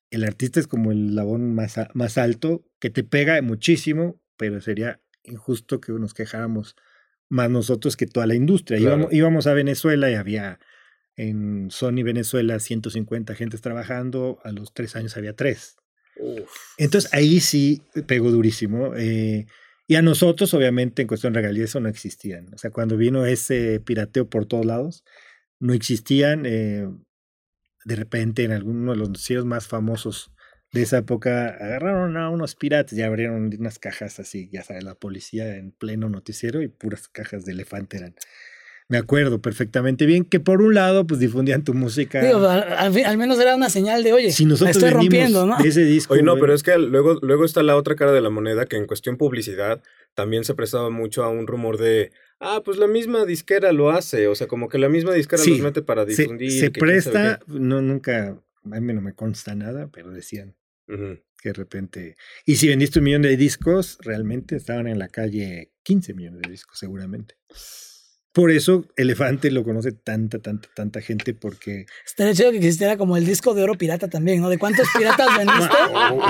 [0.09, 4.59] El artista es como el eslabón más, a- más alto, que te pega muchísimo, pero
[4.59, 6.75] sería injusto que nos quejáramos
[7.29, 8.77] más nosotros que toda la industria.
[8.79, 8.95] Claro.
[8.97, 10.59] Íbamos, íbamos a Venezuela y había
[11.15, 15.77] en Sony Venezuela 150 gentes trabajando, a los tres años había tres.
[16.17, 16.49] Uf.
[16.77, 18.93] Entonces ahí sí pegó durísimo.
[18.97, 19.45] eh,
[19.87, 22.53] y a nosotros, obviamente, en cuestión de regalías, eso no existían.
[22.53, 25.03] O sea, cuando vino ese pirateo por todos lados,
[25.59, 26.45] no existían.
[26.45, 26.87] eh,
[27.85, 30.31] de repente, en alguno de los noticieros más famosos
[30.71, 34.95] de esa época, agarraron a unos piratas y abrieron unas cajas así, ya sabes, la
[34.95, 38.15] policía en pleno noticiero y puras cajas de elefante eran.
[38.91, 42.21] Me acuerdo perfectamente bien que por un lado, pues difundían tu música.
[42.21, 45.57] digo, al, menos era una señal de, oye, si la nosotros estoy vendimos rompiendo, ¿no?
[45.63, 46.13] de ese disco.
[46.13, 48.65] Oye, no, güey, pero es que luego, luego está la otra cara de la moneda
[48.65, 49.81] que en cuestión publicidad
[50.13, 54.27] también se prestaba mucho a un rumor de, ah, pues la misma disquera lo hace,
[54.27, 56.51] o sea, como que la misma disquera Sí, los mete para difundir.
[56.51, 62.17] se presta, no nunca, a mí no me consta nada, pero decían que de repente,
[62.45, 66.51] y si vendiste un millón de discos, realmente estaban en la calle 15 millones de
[66.51, 67.35] discos seguramente.
[68.33, 73.17] Por eso Elefante lo conoce tanta, tanta, tanta gente porque Estaría chido que existiera como
[73.17, 74.47] el disco de oro pirata también, ¿no?
[74.49, 75.75] ¿De cuántos piratas vendiste?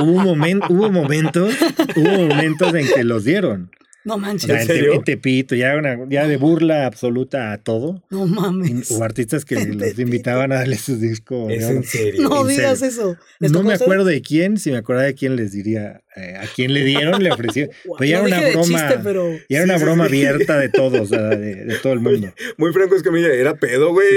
[0.02, 1.54] hubo, un momen- hubo momentos,
[1.96, 3.70] hubo momentos en que los dieron.
[4.04, 4.50] No O manches.
[4.50, 4.94] sea, en, serio?
[4.94, 8.04] en Tepito, ya, una, ya de burla absoluta a todo.
[8.10, 8.90] No mames.
[8.92, 11.48] Hubo artistas que los invitaban a darles su disco.
[11.48, 11.76] de ¿Es oro.
[11.76, 12.22] en serio?
[12.30, 12.92] No en digas serio.
[12.94, 13.18] eso.
[13.40, 16.48] ¿Les No me acuerdo de quién, si me acordaba de quién les diría, eh, a
[16.56, 17.74] quién le dieron, le ofrecieron.
[18.00, 18.64] Pero ya era una broma.
[18.64, 19.30] chiste, pero...
[19.50, 20.10] Ya era Sí, una sí, broma sí.
[20.10, 22.34] abierta de todos, o sea, de, de todo el mundo.
[22.58, 24.08] Muy franco es que me era pedo, güey.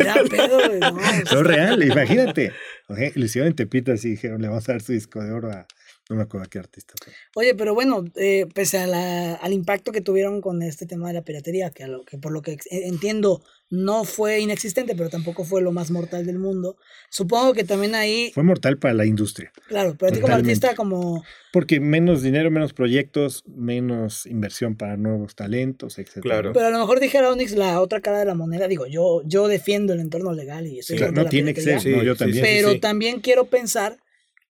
[0.00, 0.80] Era pedo, güey.
[0.80, 2.52] No, es real, imagínate.
[2.88, 5.50] Ok, Lo hicieron en Tepito así, dijeron, le vamos a dar su disco de oro
[5.50, 5.66] a,
[6.10, 6.94] no me acuerdo qué artista.
[7.02, 7.12] fue.
[7.34, 11.14] Oye, pero bueno, eh, pese a la- al impacto que tuvieron con este tema de
[11.14, 15.08] la piratería, que, a lo, que por lo que eh, entiendo no fue inexistente, pero
[15.08, 16.76] tampoco fue lo más mortal del mundo,
[17.10, 20.74] supongo que también ahí, Fue mortal para la industria, claro, pero a ti como artista,
[20.76, 26.20] como, porque menos dinero, menos proyectos, menos inversión para nuevos talentos, etc.
[26.20, 26.52] Claro.
[26.52, 29.48] pero a lo mejor dijera Onyx la otra cara de la moneda, digo, yo, yo
[29.48, 32.12] defiendo el entorno legal y estoy Sí, contra no la tiene que ser, no, yo
[32.14, 32.44] Sí, sí, también.
[32.44, 32.50] sí.
[32.52, 33.96] pero también quiero pensar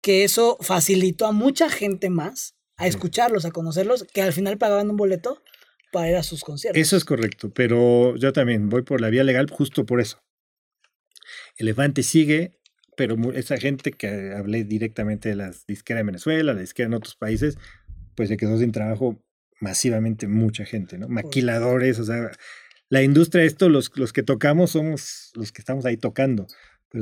[0.05, 4.91] que eso facilitó a mucha gente más a escucharlos, a conocerlos, que al final pagaban
[4.91, 5.43] un boleto
[5.93, 6.79] para ir a sus conciertos.
[6.79, 10.23] Eso es correcto, pero yo también voy por la vía legal justo por eso.
[11.57, 12.59] Elefante sigue,
[12.99, 17.17] pero esa gente que hablé directamente de las disqueras de Venezuela, la disquera en otros
[17.17, 17.57] países,
[18.15, 19.19] pues se quedó sin trabajo
[19.59, 21.09] masivamente mucha gente, ¿no?
[21.09, 22.31] Maquiladores, o sea,
[22.91, 26.47] la industria, esto, los, los que tocamos somos los que estamos ahí tocando,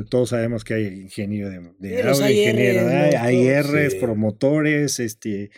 [0.09, 2.87] todos sabemos que hay ingeniero de, de los audio, ingeniero
[3.19, 3.97] hay sí.
[3.99, 5.51] promotores, este,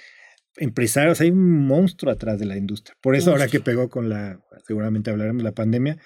[0.57, 2.97] empresarios, hay un monstruo atrás de la industria.
[3.01, 5.97] Por eso ahora que pegó con la, seguramente hablaremos de la pandemia,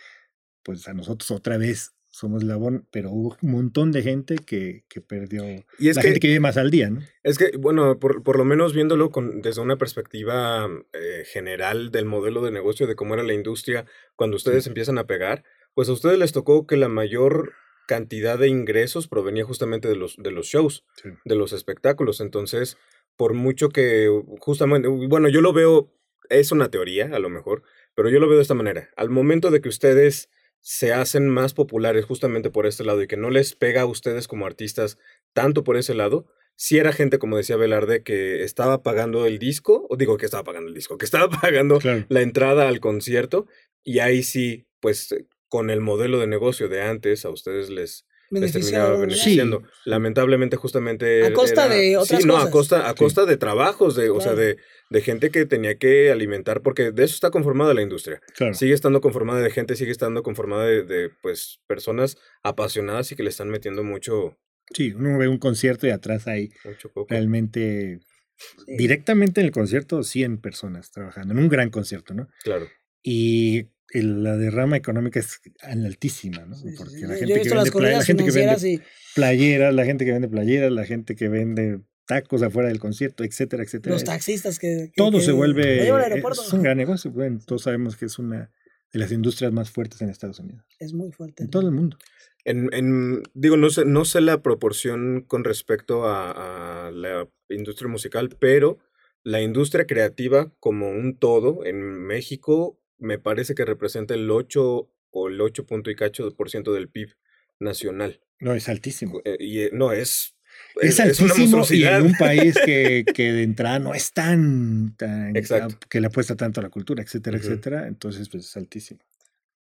[0.63, 4.99] pues a nosotros otra vez somos labón, pero hubo un montón de gente que, que
[4.99, 5.43] perdió,
[5.77, 7.01] Y es la que, gente que vive más al día, ¿no?
[7.23, 12.05] es que, bueno, por, por lo menos viéndolo con, desde una perspectiva eh, general del
[12.05, 15.43] modelo de negocio, de cómo era la industria, cuando ustedes empiezan a pegar,
[15.75, 17.53] pues a ustedes les tocó que la mayor
[17.93, 21.10] cantidad de ingresos provenía justamente de los, de los shows, Sí.
[21.25, 22.21] de los espectáculos.
[22.21, 22.78] Entonces,
[23.17, 24.08] por mucho que
[24.39, 25.91] justamente, bueno, yo lo veo,
[26.30, 27.63] es una teoría a lo mejor,
[27.95, 28.89] pero yo lo veo de esta manera.
[28.95, 30.30] Al momento de que ustedes
[30.62, 34.28] se hacen más populares justamente por este lado y que no les pega a ustedes
[34.28, 34.97] como artistas
[35.34, 39.88] tanto por ese lado, si era gente, como decía Velarde, que estaba pagando el disco,
[39.89, 42.06] o digo que estaba pagando el disco, que estaba pagando Claro.
[42.10, 43.47] la entrada al concierto,
[43.84, 45.15] y ahí sí, pues
[45.49, 49.63] con el modelo de negocio de antes, a ustedes les, les terminaba beneficiando.
[49.85, 51.25] Lamentablemente, justamente.
[51.25, 52.47] A costa era- de otras sí, no, cosas.
[52.47, 52.95] a costa, a Sí.
[52.97, 54.57] costa de trabajos, de, o sea, de,
[54.91, 58.21] de gente que tenía que alimentar, porque de eso está conformada la industria.
[58.35, 58.53] Claro.
[58.53, 63.23] Sigue estando conformada de gente, sigue estando conformada de, de, pues, personas apasionadas y que
[63.23, 64.38] le están metiendo mucho,
[64.71, 67.07] Sí, uno ve un concierto y atrás hay mucho coco.
[67.09, 67.99] realmente,
[68.38, 68.77] Sí.
[68.77, 72.27] directamente en el concierto, 100 personas trabajando, en un gran concierto, ¿no?
[72.43, 72.67] Claro.
[73.03, 76.56] Y el- la derrama económica es altísima, ¿no?
[76.78, 79.86] Porque la gente que vende play- la corridas gente que financieras vende y playeras, la
[79.86, 83.93] gente que vende playeras, la gente que vende tacos afuera del concierto, etcétera, etcétera.
[83.93, 84.88] los taxistas que...
[84.88, 87.12] que- Todo que se vuelve es un gran negocio.
[87.12, 88.52] Bueno, todos sabemos que es una
[88.91, 91.43] de las industrias más fuertes en Estados Unidos, Es muy fuerte.
[91.43, 91.97] en todo el mundo.
[92.45, 97.88] En, en- digo, no sé, no sé la proporción con respecto a, a la industria
[97.89, 98.80] musical, pero
[99.23, 105.27] la industria creativa como un todo en México me parece que representa el 8 o
[105.27, 107.15] el 8 punto y cacho por ciento del PIB
[107.59, 108.21] nacional.
[108.39, 109.21] No, es altísimo.
[109.25, 110.35] Eh, y eh, no, es,
[110.81, 115.77] Es, altísimo y en un país que, que de entrada no es tan, tan Exacto.
[115.89, 117.88] que le apuesta tanto a la cultura, etcétera, etcétera.
[117.88, 119.01] Entonces, pues es altísimo.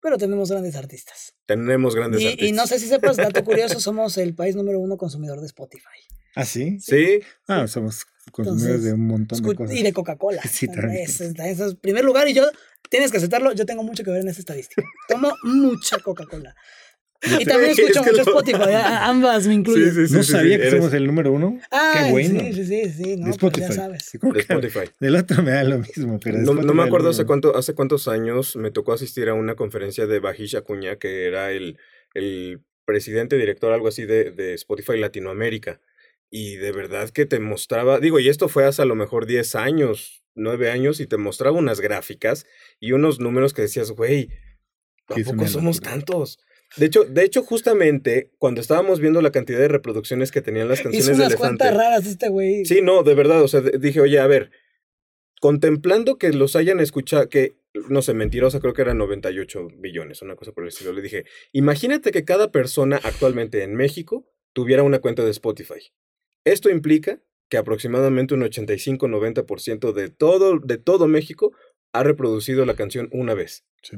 [0.01, 1.35] Pero tenemos grandes artistas.
[1.47, 2.49] Tenemos grandes Y, artistas.
[2.49, 6.01] y no sé si sepas, dato curioso, somos el país número uno consumidor de Spotify.
[6.35, 6.79] ¿Ah, sí?
[6.81, 9.77] Sí, Ah, somos consumidores Entonces, de un montón de cosas.
[9.77, 10.43] Y de Coca-Cola.
[10.51, 11.05] Sí, también.
[11.05, 12.27] Ese es, ese es primer lugar.
[12.29, 12.45] Y yo,
[12.91, 14.83] tienes que aceptarlo, yo tengo mucho que ver en esa estadística.
[15.09, 16.55] Tomo mucha Coca-Cola.
[17.41, 19.89] Y también Es escucho que mucho lo- Spotify, ambas me incluyen.
[19.89, 21.59] Sí, sí, sí, no sí, sabía sí, que eres somos el número uno.
[21.71, 22.41] Ah, Qué bueno.
[22.41, 23.61] Sí, sí, sí, sí, no, de pues Spotify.
[23.69, 24.05] ya sabes.
[24.05, 24.91] Sí, ¿cómo de Spotify.
[25.01, 28.09] Del otro me da lo mismo, pero No, no me acuerdo hace, cuánto, hace cuántos
[28.09, 31.79] años me tocó asistir a una conferencia de Bajish Acuña, que era el,
[32.13, 35.81] el presidente, director, algo así de, de Spotify Latinoamérica.
[36.37, 39.55] Y de verdad que te mostraba, digo, y esto fue hace a lo mejor 10
[39.55, 42.45] años, 9 años, y te mostraba unas gráficas
[42.81, 44.31] y unos números que decías, güey,
[45.07, 45.91] ¿a Sí, es poco una somos locura.
[45.93, 46.39] tantos?
[46.77, 50.81] De hecho, de hecho, justamente cuando estábamos viendo la cantidad de reproducciones que tenían las
[50.81, 51.59] Hizo canciones de unas Elefante.
[51.65, 52.65] cuentas raras este güey.
[52.65, 54.51] Sí, no, de verdad, o sea, de- dije, oye, a ver,
[55.41, 57.57] contemplando que los hayan escuchado, que,
[57.89, 61.25] no sé, mentirosa, creo que eran 98 billones, una cosa por el estilo, le dije,
[61.53, 65.93] imagínate que cada persona actualmente en México tuviera una cuenta de Spotify.
[66.45, 71.53] Esto implica que aproximadamente un 85-90% de todo, de todo México
[71.93, 73.65] ha reproducido la canción una vez.
[73.83, 73.97] Sí.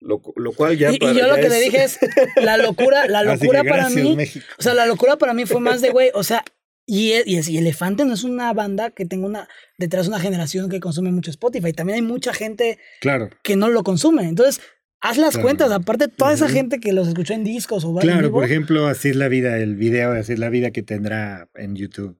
[0.00, 1.98] Lo, lo cual ya y, y para- yo lo que le es- dije es,
[2.42, 4.46] la locura, la locura para gracias, mí, México.
[4.58, 6.42] o sea, la locura para mí fue más de, güey, o sea,
[6.86, 10.70] y, y, es- y Elefante no es una banda que tenga una, detrás una generación
[10.70, 13.28] que consume mucho Spotify, también hay mucha gente Claro.
[13.42, 14.62] que no lo consume, entonces,
[15.00, 15.42] haz las Claro.
[15.42, 18.44] cuentas, aparte toda esa gente que los escuchó en discos o en Claro, vivo, por
[18.44, 21.74] ejemplo, así es la vida, el video de así es la vida que tendrá en
[21.76, 22.18] YouTube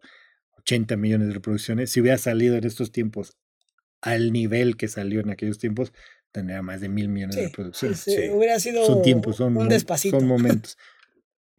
[0.58, 1.90] 80 millones de reproducciones.
[1.90, 3.36] Si hubiera salido en estos tiempos
[4.02, 5.92] al nivel que salió en aquellos tiempos,
[6.32, 8.00] tendría más de mil millones de reproducciones.
[8.00, 10.18] sí, hubiera sido Son tiempos, son, un despacito.
[10.18, 10.78] son momentos.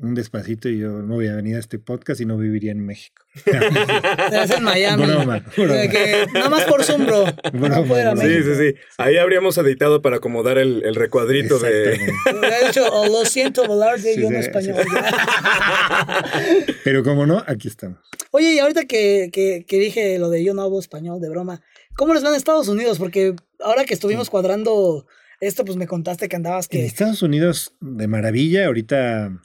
[0.01, 3.23] Un despacito y yo no hubiera venido a este podcast y no viviría en México.
[4.31, 5.05] Das en Miami.
[5.05, 5.73] Broma, broma.
[5.73, 7.25] De que, nada más por Zoom, bro.
[7.53, 8.17] Broma, no a.
[8.17, 8.75] Sí, sí, sí.
[8.97, 11.69] Ahí habríamos editado para acomodar el, el recuadrito de...
[11.71, 14.77] De hecho, oh, lo siento, Velarde, Sí, yo no sí, español.
[16.83, 17.99] Pero como no, aquí estamos.
[18.31, 21.61] Oye, y ahorita que, que, que dije lo de yo no hablo español de broma,
[21.95, 22.97] ¿cómo les va en Estados Unidos?
[22.97, 25.05] Porque ahora que estuvimos cuadrando
[25.41, 26.85] esto, pues me contaste que andabas En que...
[26.85, 29.41] Estados Unidos, de maravilla, ahorita,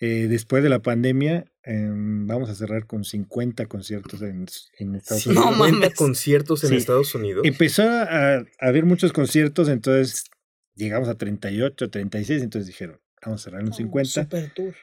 [0.00, 4.46] eh, después de la pandemia, em, vamos a cerrar con 50 conciertos en,
[4.78, 5.56] en Estados Sí, No Unidos.
[5.58, 5.94] 50 mames.
[5.98, 6.76] conciertos en Sí.
[6.76, 7.42] Estados Unidos.
[7.44, 10.24] Empezó a, a haber muchos conciertos, entonces
[10.74, 14.74] llegamos a 38, 36, entonces dijeron, vamos a cerrar en 50, Super tour.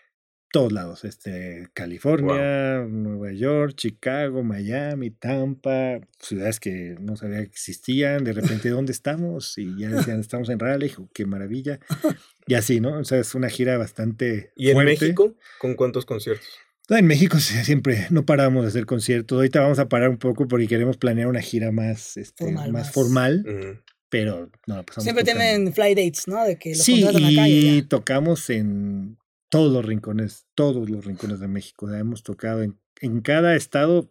[0.51, 8.23] todos lados, este, California, Nueva York, Chicago, Miami, Tampa, ciudades que no sabía que existían,
[8.23, 9.58] de repente, ¿dónde estamos?
[9.58, 11.80] Y ya decían, estamos en Raleigh, oh, qué maravilla.
[12.47, 12.97] Y así, ¿no?
[12.99, 14.91] O sea, es una gira bastante ¿Y en fuerte.
[15.01, 15.36] México?
[15.60, 16.47] ¿Con cuántos conciertos?
[16.89, 19.36] No, en México siempre no paramos de hacer conciertos.
[19.36, 22.86] Ahorita vamos a parar un poco porque queremos planear una gira más, este, Formal, más
[22.86, 22.93] más.
[22.93, 23.43] formal,
[24.10, 25.43] pero no, la pasamos Siempre tocando.
[25.43, 26.45] tienen fly dates, ¿no?
[26.45, 27.88] De que los Sí, y y allá.
[27.89, 29.17] tocamos en
[29.49, 31.88] todos los rincones, todos los rincones de México.
[31.88, 34.10] O sea, hemos tocado en, en cada estado,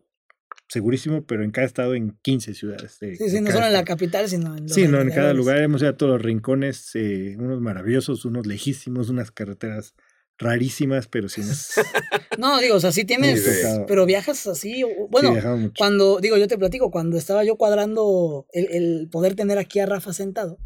[0.69, 2.99] segurísimo, pero en cada estado en 15 ciudades.
[3.01, 5.59] de- Sí, sí, no solo en la capital, sino en Sí, no, en cada lugar
[5.63, 9.95] hemos ido a todos los rincones, eh, unos maravillosos, unos lejísimos, unas carreteras
[10.39, 11.73] rarísimas, pero sí nos
[12.39, 13.43] No, digo, o sea, sí tienes,
[13.87, 15.31] pero viajas así, sí, bueno,
[15.79, 19.87] cuando, digo, yo te platico, cuando estaba yo cuadrando el, el poder tener aquí a
[19.87, 20.59] Rafa sentado,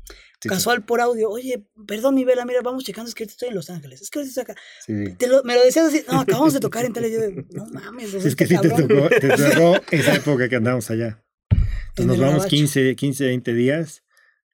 [0.42, 3.33] Sí, sí, casual por audio, oye, perdón, mi vela, mira, vamos checando, es que ahorita
[3.33, 4.61] estoy en Los Ángeles, es que ahorita estoy acá.
[4.87, 5.14] sí.
[5.18, 7.20] Te lo- me lo decías así, no, acabamos de tocar en tele, yo
[7.53, 8.88] no mames, Sí, es que este sí te cabrón".
[8.88, 11.22] tocó, te tocó esa época que andamos allá.
[11.50, 12.48] En Entonces nos vamos gabacho.
[12.57, 14.03] 15, 15, 20 días,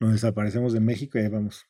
[0.00, 1.66] nos desaparecemos de México y ahí vamos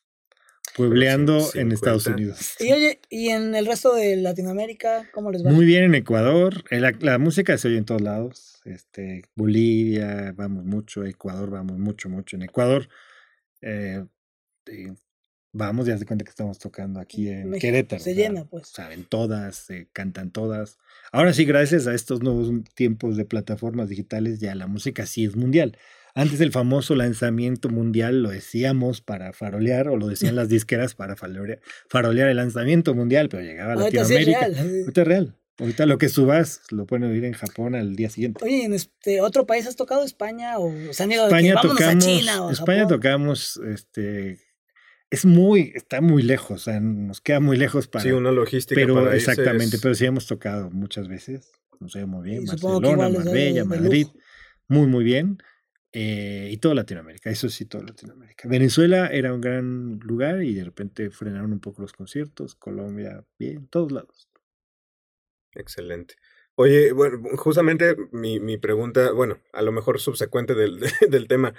[0.75, 1.75] puebleando en 50.
[1.75, 2.55] Estados Unidos.
[2.59, 5.51] Y oye, y en el resto de Latinoamérica, ¿cómo les va?
[5.51, 10.65] Muy bien en Ecuador, la, la música se oye en todos lados, este, Bolivia, vamos
[10.65, 12.35] mucho, Ecuador, vamos mucho, mucho.
[12.35, 12.89] En Ecuador,
[13.61, 14.05] eh,
[14.67, 14.93] eh,
[15.53, 18.03] vamos, ya se cuenta que estamos tocando aquí en México, Querétaro.
[18.03, 18.67] se llena, pues.
[18.69, 20.77] Saben todas, se cantan todas.
[21.11, 25.35] Ahora sí, gracias a estos nuevos tiempos de plataformas digitales, ya la música sí es
[25.35, 25.77] mundial.
[26.15, 31.15] Antes el famoso lanzamiento mundial lo decíamos para farolear, o lo decían las disqueras para
[31.15, 34.61] farolear, farolear el lanzamiento mundial, pero llegaba a Ahorita sí es Latinoamérica.
[34.63, 34.79] real.
[34.81, 35.35] Ahorita es real.
[35.59, 38.43] Ahorita lo que subas lo pueden oír en Japón al día siguiente.
[38.45, 41.55] Oye, ¿en este otro país has tocado España o se han ido de que España
[41.55, 42.95] vámonos tocamos, a China o España Japón?
[42.97, 44.39] tocamos, este,
[45.09, 48.79] es muy, está muy lejos, o sea, nos queda muy lejos para, Sí, una logística
[48.79, 52.45] pero para exactamente, es- pero sí hemos tocado muchas veces, nos ido muy bien, Y
[52.45, 54.07] Barcelona, de- Marbella, de Madrid,
[54.67, 55.37] muy muy bien,
[55.93, 58.47] eh, y toda Latinoamérica, eso sí, toda Latinoamérica.
[58.47, 63.67] Venezuela era un gran lugar y de repente frenaron un poco los conciertos, Colombia, bien,
[63.69, 64.26] todos lados.
[65.53, 66.15] Excelente.
[66.55, 70.79] Oye, bueno, justamente mi, mi pregunta, bueno, a lo mejor subsecuente del,
[71.09, 71.53] del tema,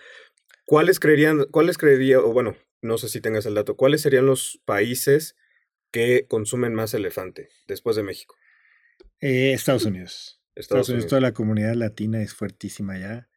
[0.64, 4.61] ¿cuáles creerían, cuáles creería, o bueno, no sé si tengas el dato, cuáles serían los
[4.64, 5.37] países
[5.90, 8.37] que consumen más elefante después de México?
[9.20, 10.40] Eh, Estados Unidos.
[10.55, 11.11] Estados Estados Unidos, Unidos.
[11.11, 13.29] toda la comunidad latina es fuertísima allá.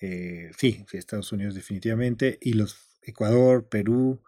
[0.00, 2.38] Eh, sí, sí, Estados Unidos definitivamente.
[2.40, 4.22] Y los Ecuador, Perú,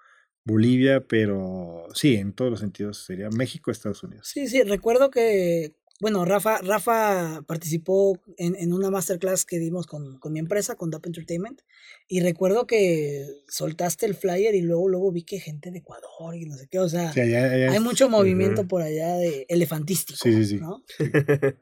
[0.47, 4.29] Bolivia, pero sí, en todos los sentidos sería México, Estados Unidos.
[4.33, 10.19] Sí, sí, recuerdo que, bueno, Rafa, Rafa participó en, en una masterclass que dimos con,
[10.21, 11.63] con mi empresa, con DAP Entertainment,
[12.07, 16.47] y recuerdo que soltaste el flyer y luego, luego vi que gente de Ecuador y
[16.47, 20.19] no sé qué, o sea, allá- allá hay es- mucho movimiento por allá de elefantístico,
[20.23, 20.57] Sí, sí, sí.
[20.61, 20.83] ¿no?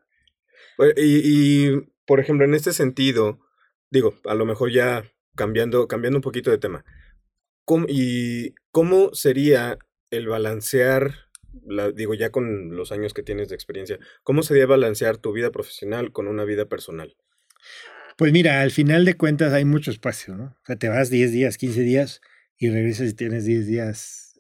[0.97, 3.39] Y, y, por ejemplo, en este sentido,
[3.91, 5.05] digo, a lo mejor ya
[5.37, 6.85] cambiando, cambiando un poquito de tema,
[7.65, 9.79] ¿cómo, ¿y cómo sería
[10.11, 11.15] el balancear,
[11.67, 15.51] la, digo, ya con los años que tienes de experiencia, cómo sería balancear tu vida
[15.51, 17.17] profesional con una vida personal?
[18.17, 20.45] Pues mira, al final de cuentas hay mucho espacio, ¿no?
[20.45, 22.21] O sea, te vas 10 días, 15 días
[22.57, 24.39] y regresas y tienes 10 días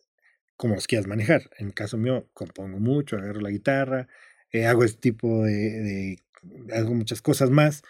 [0.56, 1.50] como los quieras manejar.
[1.58, 4.06] En el caso mío, compongo mucho, agarro la guitarra,
[4.52, 7.82] eh, hago este tipo de, de- hago muchas cosas más,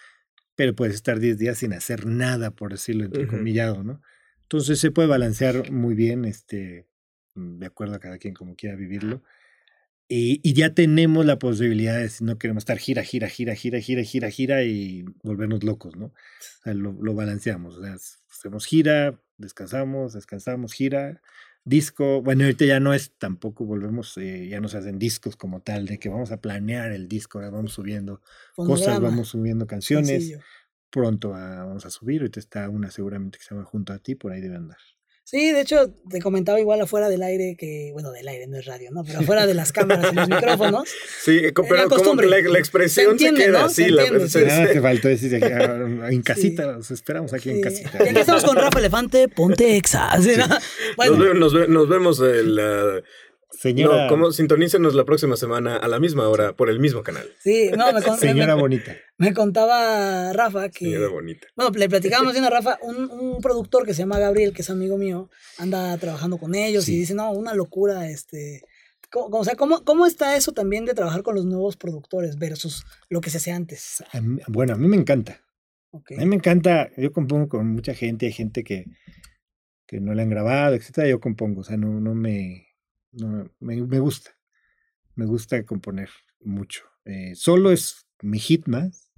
[0.55, 3.15] pero puedes estar 10 días sin hacer nada, por decirlo Ujú.
[3.17, 4.01] entrecomillado, ¿no?
[4.45, 6.87] Entonces se puede balancear muy bien, este,
[7.35, 9.23] mm, de acuerdo a cada quien como quiera vivirlo.
[10.07, 13.81] Y, y, ya tenemos la posibilidad de, si no queremos estar gira, gira, gira, gira,
[13.81, 16.07] gira, gira, gira y volvernos locos, ¿no?
[16.07, 16.13] O
[16.63, 17.79] sea, lo, lo balanceamos.
[17.79, 17.97] O sea,
[18.31, 21.23] hacemos gira, descansamos, descansamos, gira,
[21.65, 22.21] disco.
[22.23, 25.87] Bueno, ahorita ya no es tampoco, volvemos, eh, ya no se hacen discos como tal,
[25.87, 28.21] de que vamos a planear el disco, ahora vamos subiendo
[28.55, 30.09] cosas, vamos subiendo canciones.
[30.09, 30.41] Sencillo.
[30.95, 34.15] Pronto a, vamos a subir, ahorita está una seguramente que se llama Junto a ti,
[34.15, 34.79] por ahí debe andar.
[35.25, 38.65] Sí, de hecho, te comentaba igual afuera del aire que, bueno, del aire no es
[38.65, 39.03] radio, ¿no?
[39.03, 40.89] Pero afuera de las cámaras y los micrófonos.
[41.21, 43.67] Sí, pero como la, la, expresión se, entiende, se queda ¿no?
[43.67, 43.85] así.
[43.85, 44.47] Se la, entiende, se, sí.
[44.47, 45.35] Nada te faltó decir
[46.11, 48.05] en casita, los esperamos aquí en casita.
[48.05, 50.11] Y aquí estamos con Rafa Elefante, ponte exa.
[50.23, 50.47] ¿sí, no?
[50.97, 51.17] bueno.
[51.17, 53.03] nos, ve, nos, ve, nos, vemos el,
[53.59, 54.05] Señora.
[54.05, 57.27] No, como sintonícenos la próxima semana a la misma hora por el mismo canal.
[57.41, 58.17] Sí, no, me contaba.
[58.19, 58.97] Señora bonita.
[59.17, 60.87] Me contaba Rafa que.
[60.87, 61.47] Señora bonita.
[61.57, 64.71] Bueno, le platicábamos bien a Rafa, un, un, productor que se llama Gabriel, que es
[64.71, 66.95] amigo mío, anda trabajando con ellos sí.
[66.95, 68.63] y dice, no, una locura, este.
[69.11, 72.85] ¿Cómo, o sea, ¿cómo, ¿cómo está eso también de trabajar con los nuevos productores versus
[73.09, 74.03] lo que se hacía antes?
[74.13, 75.41] A mí, bueno, a mí me encanta.
[75.93, 76.17] Okay.
[76.17, 78.87] A mí me encanta, yo compongo con mucha gente, hay gente que,
[79.87, 82.64] que no le han grabado, etcétera, yo compongo, o sea, no, no me,
[83.17, 84.37] no, me, me, gusta.
[85.15, 86.85] Me gusta componer mucho.
[87.05, 89.13] Eh, solo es mi hit más,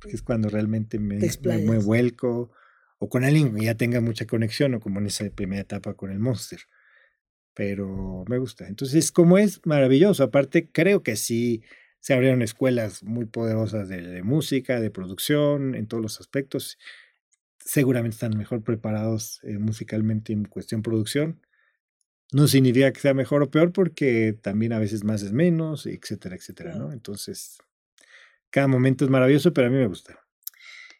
[0.00, 2.50] que es cuando realmente me, me, me, vuelco,
[2.98, 6.10] o con alguien que ya tenga mucha conexión, o como en esa primera etapa con
[6.10, 6.60] el Monster.
[7.54, 8.66] Pero me gusta.
[8.66, 11.62] Entonces, como es maravilloso, aparte creo que sí
[12.00, 16.78] se abrieron escuelas muy poderosas de, de música, de producción, en todos los aspectos.
[17.58, 21.40] Seguramente están mejor preparados eh, musicalmente en cuestión producción
[22.34, 26.34] no significa que sea mejor o peor porque también a veces más es menos, etcétera,
[26.34, 26.92] etcétera, ¿no?
[26.92, 27.58] Entonces,
[28.50, 30.18] cada momento es maravilloso, pero a mí me gusta.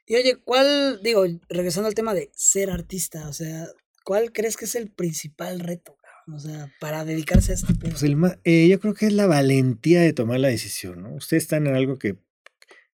[0.07, 3.67] Y oye, ¿cuál, digo, regresando al tema de ser artista, o sea,
[4.05, 5.99] ¿cuál crees que es el principal reto?
[6.33, 10.03] O sea, para dedicarse a este pues el, eh, yo creo que es la valentía
[10.03, 11.17] de tomar la decisión, ¿no?
[11.17, 12.17] Ustedes están en algo que,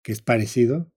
[0.02, 0.92] que es parecido,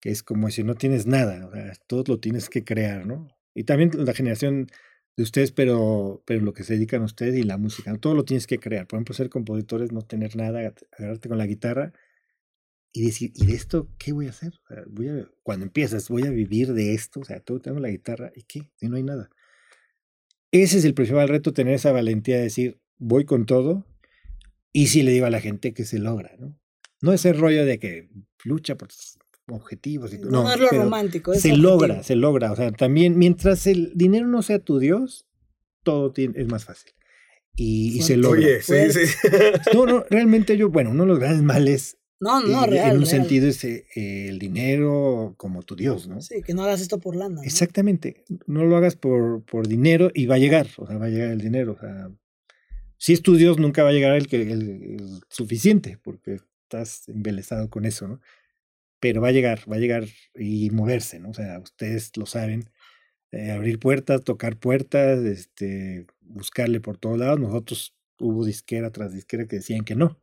[0.00, 3.28] que es como si no tienes nada, o sea, todo lo tienes que crear, ¿no?
[3.54, 4.68] Y también la generación
[5.16, 7.96] de ustedes, pero, pero lo que se dedican a ustedes y la música.
[7.98, 8.86] Todo lo tienes que crear.
[8.86, 11.92] Por ejemplo, ser compositores, no tener nada, agarrarte con la guitarra
[12.92, 14.52] y decir, ¿y de esto qué voy a hacer?
[14.88, 17.20] Voy a, cuando empiezas, voy a vivir de esto.
[17.20, 19.30] O sea, todo tengo la guitarra y qué, y no hay nada.
[20.50, 23.86] Ese es el principal reto, tener esa valentía de decir, voy con todo
[24.72, 26.58] y si le digo a la gente que se logra, ¿no?
[27.00, 28.08] No ese rollo de que
[28.44, 28.88] lucha por
[29.48, 30.12] objetivos.
[30.12, 31.32] Y, no, no, es lo romántico.
[31.32, 31.70] Es se objetivo.
[31.70, 32.52] logra, se logra.
[32.52, 35.26] O sea, también mientras el dinero no sea tu Dios,
[35.82, 36.92] todo tiene, es más fácil.
[37.54, 38.40] Y, y se logra.
[38.40, 39.28] Oye, sí, sí.
[39.74, 41.98] No, no, realmente yo, bueno, uno de los grandes males.
[42.20, 42.90] No, no, eh, real.
[42.90, 43.06] En un real.
[43.06, 46.20] sentido es eh, el dinero como tu Dios, ¿no?
[46.20, 47.36] Sí, que no hagas esto por lana.
[47.36, 47.42] ¿no?
[47.42, 48.24] Exactamente.
[48.46, 50.68] No lo hagas por, por dinero y va a llegar.
[50.76, 51.72] O sea, va a llegar el dinero.
[51.72, 52.10] O sea,
[52.96, 57.08] si es tu Dios, nunca va a llegar el, que, el, el suficiente, porque estás
[57.08, 58.20] embelesado con eso, ¿no?
[59.02, 60.04] Pero va a llegar, va a llegar
[60.36, 61.30] y moverse, ¿no?
[61.30, 62.70] O sea, ustedes lo saben,
[63.32, 67.40] eh, abrir puertas, tocar puertas, este, buscarle por todos lados.
[67.40, 70.22] Nosotros hubo disquera tras disquera que decían que no,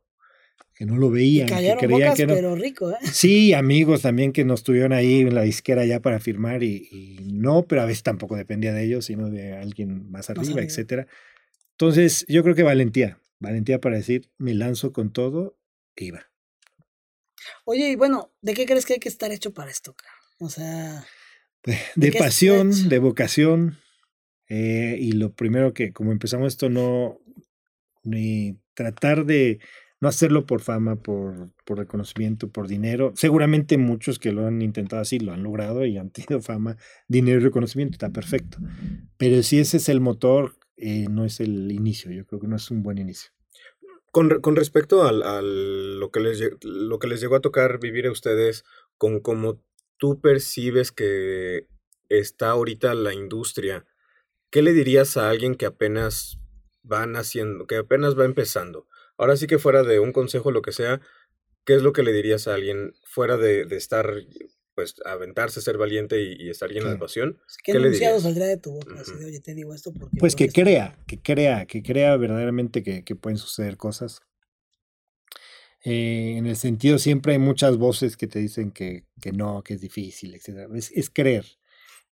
[0.74, 2.32] que no lo veían, y que creían bocas, que no.
[2.32, 2.96] pero rico, ¿eh?
[3.12, 7.34] Sí, amigos también que nos tuvieron ahí en la disquera ya para firmar y, y
[7.34, 10.66] no, pero a veces tampoco dependía de ellos, sino de alguien más arriba, más arriba.
[10.66, 11.06] etcétera.
[11.72, 15.58] Entonces, yo creo que valentía, valentía para decir, me lanzo con todo
[15.94, 16.29] y va.
[17.64, 19.94] Oye, y bueno, ¿de qué crees que hay que estar hecho para esto?
[20.38, 21.04] O sea...
[21.64, 23.78] De, de pasión, de vocación.
[24.48, 27.18] Eh, y lo primero que, como empezamos esto, no...
[28.02, 29.60] Ni tratar de
[30.00, 33.12] no hacerlo por fama, por, por reconocimiento, por dinero.
[33.14, 37.40] Seguramente muchos que lo han intentado así lo han logrado y han tenido fama, dinero
[37.40, 38.58] y reconocimiento, está perfecto.
[39.18, 42.10] Pero si ese es el motor, eh, no es el inicio.
[42.10, 43.30] Yo creo que no es un buen inicio.
[44.10, 48.12] Con, con respecto al, lo, que les, lo que les llegó a tocar vivir a
[48.12, 48.64] ustedes,
[48.98, 49.62] con cómo
[49.98, 51.66] tú percibes que
[52.08, 53.86] está ahorita la industria,
[54.50, 56.38] ¿qué le dirías a alguien que apenas
[56.82, 58.88] van haciendo, que apenas va empezando?
[59.16, 61.00] Ahora sí que fuera de un consejo, lo que sea,
[61.64, 64.12] ¿qué es lo que le dirías a alguien fuera de, de estar,
[64.74, 66.92] pues, aventarse, ser valiente y, y estar lleno Sí.
[66.92, 67.38] de pasión?
[67.62, 68.94] ¿Qué, ¿Qué enunciado saldría de tu boca?
[69.00, 69.20] Así Ujú.
[69.20, 70.18] de, oye, te digo esto porque...
[70.18, 74.20] Pues que crea, que crea, que crea verdaderamente que, que pueden suceder cosas.
[75.82, 79.74] Eh, en el sentido, siempre hay muchas voces que te dicen que, que no, que
[79.74, 80.68] es difícil, etc.
[80.74, 81.46] Es, es creer,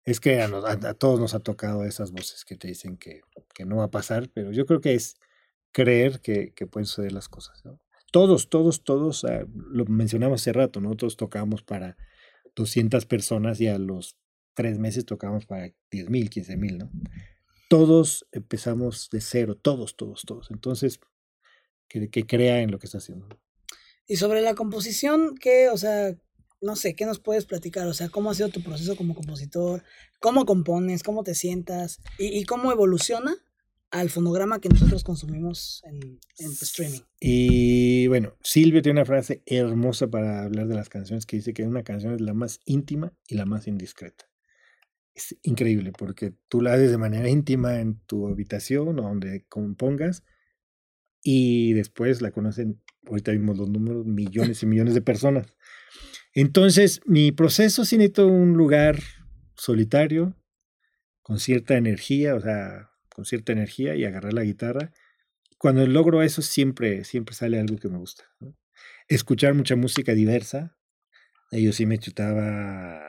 [0.04, 0.42] es creer.
[0.42, 3.20] A, nos- a- a todos nos ha tocado esas voces que te dicen que,
[3.54, 5.16] que no va a pasar, pero yo creo que es
[5.72, 7.62] creer que, que pueden suceder las cosas.
[7.64, 7.78] ¿no?
[8.10, 11.98] Todos, todos, todos, ah, lo mencionamos hace rato, nosotros tocamos para
[12.58, 14.16] 200 personas y a los
[14.54, 16.90] tres meses tocamos para 10 mil, 15 mil, ¿no?
[17.68, 20.50] Todos empezamos de cero, todos, todos, todos.
[20.50, 20.98] Entonces,
[21.86, 23.28] que, que crea en lo que está haciendo.
[24.06, 26.16] Y sobre la composición, ¿qué, o sea,
[26.60, 27.86] no sé, qué nos puedes platicar?
[27.86, 29.84] O sea, ¿cómo ha sido tu proceso como compositor?
[30.18, 31.04] ¿Cómo compones?
[31.04, 32.00] ¿Cómo te sientas?
[32.18, 33.36] ¿Y, y cómo evoluciona
[33.90, 37.00] al fonograma que nosotros consumimos en, en streaming?
[37.20, 41.64] Y bueno, Silvio tiene una frase hermosa para hablar de las canciones que dice que
[41.64, 44.26] una canción es la más íntima y la más indiscreta.
[45.14, 50.22] Es increíble porque tú la haces de manera íntima en tu habitación o donde compongas
[51.22, 55.54] y después la conocen, ahorita vimos los números, millones y millones de personas.
[56.32, 59.00] Entonces, mi proceso sí necesito un lugar
[59.56, 60.36] solitario,
[61.22, 64.92] con cierta energía, o sea, con cierta energía y agarrar la guitarra.
[65.58, 68.22] Cuando logro eso, siempre, siempre sale algo que me gusta.
[68.38, 68.54] ¿no?
[69.08, 70.76] Escuchar mucha música diversa.
[71.50, 73.02] Yo sí me chutaba,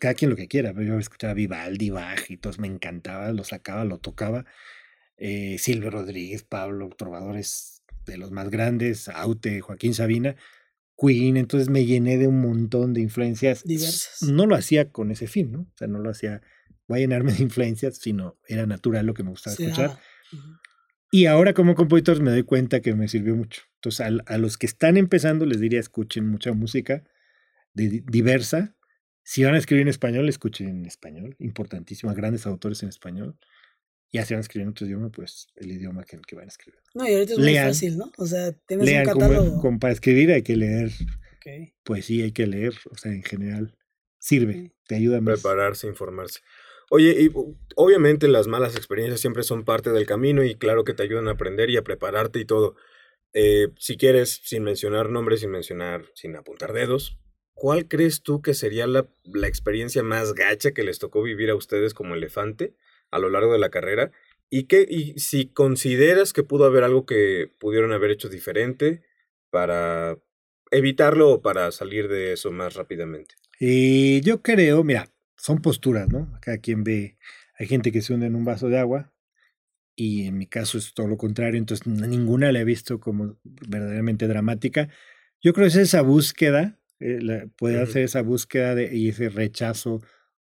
[0.00, 3.44] cada quien lo que quiera, pero yo escuchaba Vivaldi, Bach y todos me encantaba, lo
[3.44, 4.44] sacaba, lo tocaba.
[5.18, 10.34] Eh, Silvio Rodríguez, Pablo, trovadores de los más grandes, Aute, Joaquín Sabina,
[10.98, 13.62] Queen, entonces me llené de un montón de influencias.
[13.62, 14.20] Diversas.
[14.22, 15.60] No lo hacía con ese fin, ¿no?
[15.60, 16.42] O sea, no lo hacía,
[16.88, 19.90] voy a llenarme de influencias, sino era natural lo que me gustaba Sí, escuchar.
[19.98, 20.00] ah.
[21.10, 23.62] Y ahora como compositor me doy cuenta que me sirvió mucho.
[23.76, 27.04] Entonces al- a, los que están empezando les diría escuchen mucha música
[27.72, 28.76] de- di- diversa.
[29.22, 31.36] Si van a escribir en español, escuchen en español.
[31.38, 33.38] Importantísimo, a grandes autores en español.
[34.12, 36.48] Ya si van a escribir en otro idioma, pues el idioma que, que van a
[36.48, 36.80] escribir.
[36.94, 37.68] No, y ahorita es muy Lean.
[37.68, 38.12] fácil, ¿no?
[38.18, 39.60] O sea, tienes Lean, un como, catálogo.
[39.60, 40.90] como para escribir hay que leer
[41.36, 41.72] Ok.
[41.84, 43.76] poesía, hay que leer, o sea, en general
[44.18, 45.40] sirve, te ayuda más.
[45.40, 46.40] Prepararse, informarse.
[46.90, 47.30] Oye,
[47.76, 51.32] obviamente las malas experiencias siempre son parte del camino y claro que te ayudan a
[51.32, 52.76] aprender y a prepararte y todo.
[53.32, 57.18] Eh, si quieres, sin mencionar nombres, sin mencionar, sin apuntar dedos,
[57.52, 61.56] ¿cuál crees tú que sería la, la experiencia más gacha que les tocó vivir a
[61.56, 62.74] ustedes como elefante
[63.10, 64.12] a lo largo de la carrera?
[64.50, 69.02] Y, qué, y si consideras que pudo haber algo que pudieron haber hecho diferente
[69.50, 70.18] para
[70.70, 73.34] evitarlo o para salir de eso más rápidamente.
[73.58, 75.08] Y yo creo, mira,
[75.44, 76.32] son posturas, ¿no?
[76.40, 77.18] Cada quien ve,
[77.58, 79.12] hay gente que se hunde en un vaso de agua
[79.94, 84.26] y en mi caso es todo lo contrario, entonces ninguna la he visto como verdaderamente
[84.26, 84.88] dramática.
[85.42, 89.28] Yo creo que es esa búsqueda, eh, la- puede hacer esa búsqueda de, y ese
[89.28, 90.00] rechazo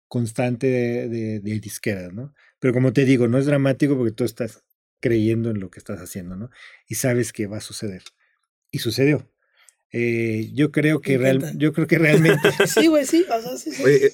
[0.07, 2.33] constante de, de, de disqueras, ¿no?
[2.59, 4.63] Pero como te digo, no es dramático porque tú estás
[4.99, 6.49] creyendo en lo que estás haciendo, ¿no?
[6.87, 8.01] Y sabes que va a suceder.
[8.71, 9.31] Y sucedió.
[9.91, 13.25] Eh, yo creo que real, yo creo que realmente Sí, güey, sí.
[13.31, 13.83] O sea, sí, sí.
[13.83, 14.11] Oye,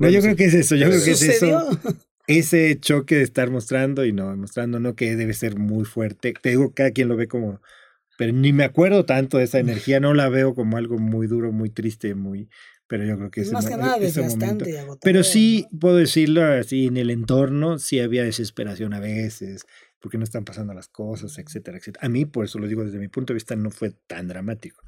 [0.00, 0.26] no, yo sí.
[0.26, 1.70] creo que es eso, yo creo que es Sucedió.
[1.70, 1.78] eso,
[2.26, 6.34] ese choque de estar mostrando y no mostrando, no que debe ser muy fuerte.
[6.40, 7.60] Te digo, cada quien lo ve como,
[8.18, 11.52] pero ni me acuerdo tanto de esa energía, no la veo como algo muy duro,
[11.52, 12.48] muy triste, muy,
[12.86, 14.74] pero yo creo que Es más que nada ese momento- y.
[15.02, 19.64] Pero sí puedo decirlo así, en el entorno sí había desesperación a veces,
[20.00, 22.06] porque no están pasando las cosas, etcétera, etcétera.
[22.06, 24.82] A mí, por eso lo digo desde mi punto de vista, no fue tan dramático.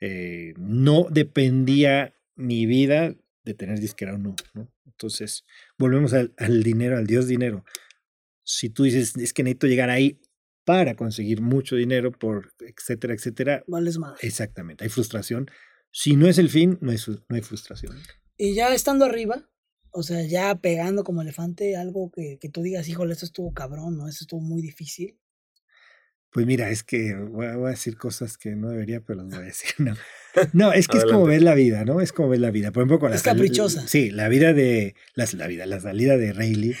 [0.00, 3.14] Eh, no dependía mi vida
[3.46, 4.70] de tener disquera o no, ¿no?
[4.84, 5.46] Entonces,
[5.78, 7.64] volvemos al, al dinero, al Dios dinero.
[8.42, 10.20] Si tú dices, es que necesito llegar ahí
[10.64, 14.18] para conseguir mucho dinero, por etcétera, etcétera, Vales madre.
[14.22, 15.48] exactamente, hay frustración.
[15.92, 17.96] Si no es el fin, no hay, su- no hay frustración.
[18.36, 19.48] Y ya estando arriba,
[19.92, 23.96] o sea, ya pegando como elefante, algo que, que tú digas, híjole, esto estuvo cabrón,
[23.96, 24.08] ¿no?
[24.08, 25.18] Esto estuvo muy difícil.
[26.30, 29.28] Pues mira, es que voy a, voy a decir cosas que no debería, pero las
[29.28, 29.70] voy a decir.
[29.78, 29.94] No,
[30.52, 32.00] no es que es como ves la vida, ¿no?
[32.00, 32.70] Es como ves la vida.
[32.72, 33.86] Por ejemplo, con la Es caprichosa.
[33.86, 34.94] Sí, la vida de.
[35.14, 36.76] las- la vida, la salida de Rayleigh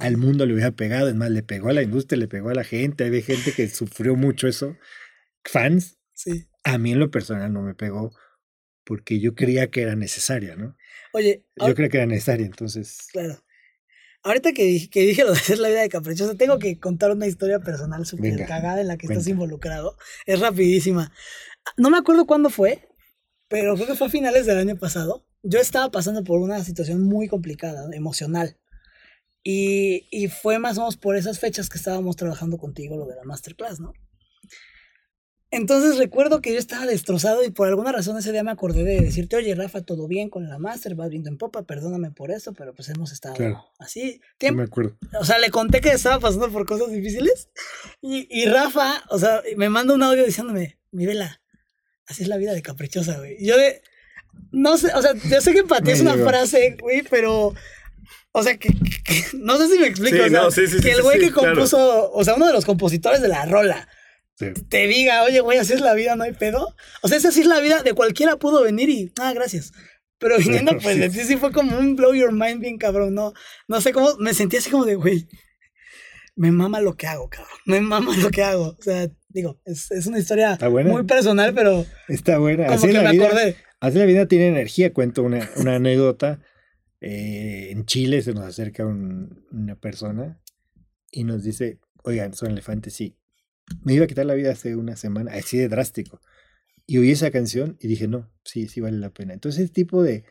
[0.00, 1.08] al mundo le hubiera pegado.
[1.08, 3.04] Es más, le pegó a la industria, le pegó a la gente.
[3.04, 4.76] Hay gente que sufrió mucho eso.
[5.44, 6.46] Fans, sí.
[6.64, 8.14] a mí en lo personal no me pegó
[8.84, 10.76] porque yo creía que era necesaria, ¿no?
[11.12, 13.06] Oye, Yo ahor- creía que era necesaria, entonces.
[13.12, 13.42] claro.
[14.24, 17.10] Ahorita que dije, que dije lo de hacer la vida de caprichosa, tengo que contar
[17.10, 19.30] una historia personal súper Venga, cagada en la que estás cuenta.
[19.30, 19.96] involucrado.
[20.26, 21.12] Es rapidísima.
[21.76, 22.88] No me acuerdo cuándo fue,
[23.48, 25.26] pero creo que fue a finales del año pasado.
[25.42, 28.56] Yo estaba pasando por una situación muy complicada, emocional.
[29.44, 33.16] Y, y fue más o menos por esas fechas que estábamos trabajando contigo lo de
[33.16, 33.92] la masterclass, ¿no?
[35.50, 39.00] Entonces recuerdo que yo estaba destrozado y por alguna razón ese día me acordé de
[39.02, 42.54] decirte, oye Rafa, todo bien con la master, vas viendo en popa, perdóname por eso,
[42.54, 43.66] pero pues hemos estado Claro.
[43.78, 44.18] así.
[44.22, 44.96] No Tiempo, me acuerdo.
[45.20, 47.50] o sea, le conté que estaba pasando por cosas difíciles
[48.00, 51.41] y, y Rafa, o sea, me manda un audio diciéndome, mi vela,
[52.06, 53.36] así es la vida de caprichosa, güey.
[53.44, 53.82] Yo de,
[54.50, 57.54] no sé, o sea, yo sé que empatía es una frase, güey, pero,
[58.32, 58.68] o sea, que,
[59.34, 61.20] no sé si me explico, Sí, o sea, no, sí, sí, que sí, el güey
[61.20, 61.54] sí, que claro.
[61.54, 63.88] compuso, o sea, uno de los compositores de la rola,
[64.34, 64.46] Sí.
[64.70, 66.74] te diga, oye, güey, así es la vida, no hay pedo.
[67.02, 69.72] O sea, esa sí es la vida, de cualquiera pudo venir y, ah, gracias.
[70.18, 73.34] Pero viniendo pues de ti sí fue como un blow your mind bien cabrón, no,
[73.68, 75.28] no sé cómo, me sentí así como de, güey,
[76.34, 78.76] me mama lo que hago, cabrón, me mama lo que hago.
[78.78, 82.64] O sea, digo, es, es una historia muy personal, pero Está buena.
[82.66, 83.26] como Así que la me vida.
[83.26, 83.56] acordé.
[83.80, 84.92] Así la vida tiene energía.
[84.92, 86.40] Cuento una, una anécdota.
[87.00, 90.40] Eh, en Chile se nos acerca un- una persona
[91.10, 93.16] y nos dice, oigan, son elefantes, sí.
[93.82, 96.20] Me iba a quitar la vida hace una semana, así de drástico.
[96.86, 99.32] Y oí esa canción y dije, no, sí, sí vale la pena.
[99.34, 100.24] Entonces, ese tipo de,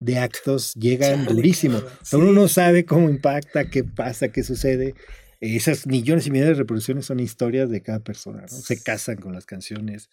[0.00, 1.80] de actos llegan Chale, durísimo.
[2.02, 2.34] sea, Uno sí.
[2.34, 4.94] no sabe cómo impacta, qué pasa, qué sucede.
[5.42, 8.48] Eh, Esas millones y millones de reproducciones son historias de cada persona, ¿no?
[8.48, 10.08] Se casan con las canciones.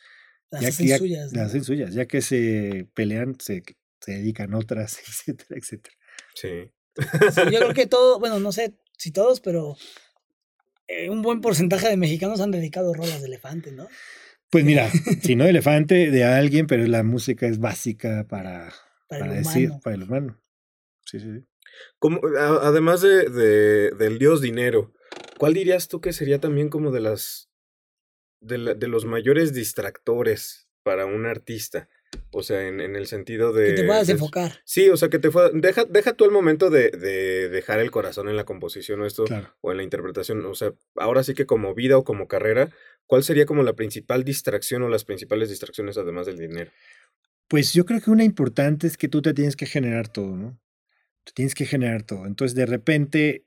[0.52, 1.32] Las ya hacen que ya- suyas.
[1.32, 1.40] ¿no?
[1.40, 1.94] las hacen suyas.
[1.94, 3.64] Ya que se pelean, se,
[4.02, 5.96] se dedican otras, etcétera, etcétera.
[6.36, 6.72] Sí.
[6.98, 9.78] Sí, yo creo que todo, bueno, no sé si todos, pero
[10.88, 13.88] eh, un buen porcentaje de mexicanos han dedicado rolas de elefante, ¿no?
[14.50, 14.90] Pues mira,
[15.22, 18.74] si no elefante de alguien, pero la música es básica para,
[19.08, 19.82] Para para decir, humano.
[19.84, 20.42] para el humano.
[21.06, 21.46] Sí, sí, sí.
[22.00, 24.94] Como, a- además de, de- del dios dinero,
[25.40, 27.50] ¿cuál dirías tú que sería también como de las
[28.42, 31.90] de, la- de los mayores distractores para un artista?
[32.32, 33.68] O sea, en, en el sentido de.
[33.68, 34.62] Que te puedas de- enfocar.
[34.66, 35.52] Sí, o sea, que te fue.
[35.54, 39.26] Deja, deja tú el momento de, de dejar el corazón en la composición o esto,
[39.26, 39.56] Claro.
[39.62, 40.44] o en la interpretación.
[40.46, 42.72] O sea, ahora sí que como vida o como carrera,
[43.06, 46.72] ¿cuál sería como la principal distracción o las principales distracciones además del dinero?
[47.48, 50.60] Pues yo creo que una importante es que tú te tienes que generar todo, ¿no?
[51.26, 52.26] Te tienes que generar todo.
[52.26, 53.46] Entonces, de repente,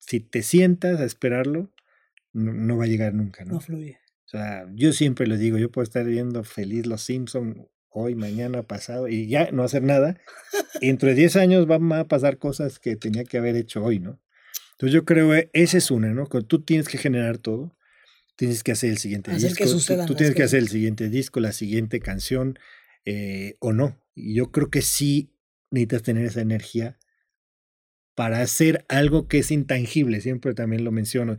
[0.00, 1.72] si te sientas a esperarlo,
[2.32, 3.54] no, no va a llegar nunca, ¿no?
[3.54, 3.98] No fluye.
[4.26, 8.62] O sea, yo siempre les digo, yo puedo estar viendo feliz Los Simpson hoy, mañana,
[8.62, 10.20] pasado, y ya no hacer nada.
[10.80, 13.98] Y dentro de 10 años van a pasar cosas que tenía que haber hecho hoy,
[13.98, 14.20] ¿no?
[14.72, 16.26] Entonces yo creo que esa es una, ¿no?
[16.26, 17.76] Tú tienes que generar todo,
[18.36, 19.64] tienes que hacer el siguiente Hacer disco,
[20.06, 22.58] tú- tienes que hacer el siguiente disco, la siguiente canción,
[23.04, 24.00] eh, o no.
[24.14, 25.34] Y yo creo que sí
[25.70, 26.98] necesitas tener esa energía
[28.20, 31.38] para hacer algo que es intangible, siempre también lo menciono.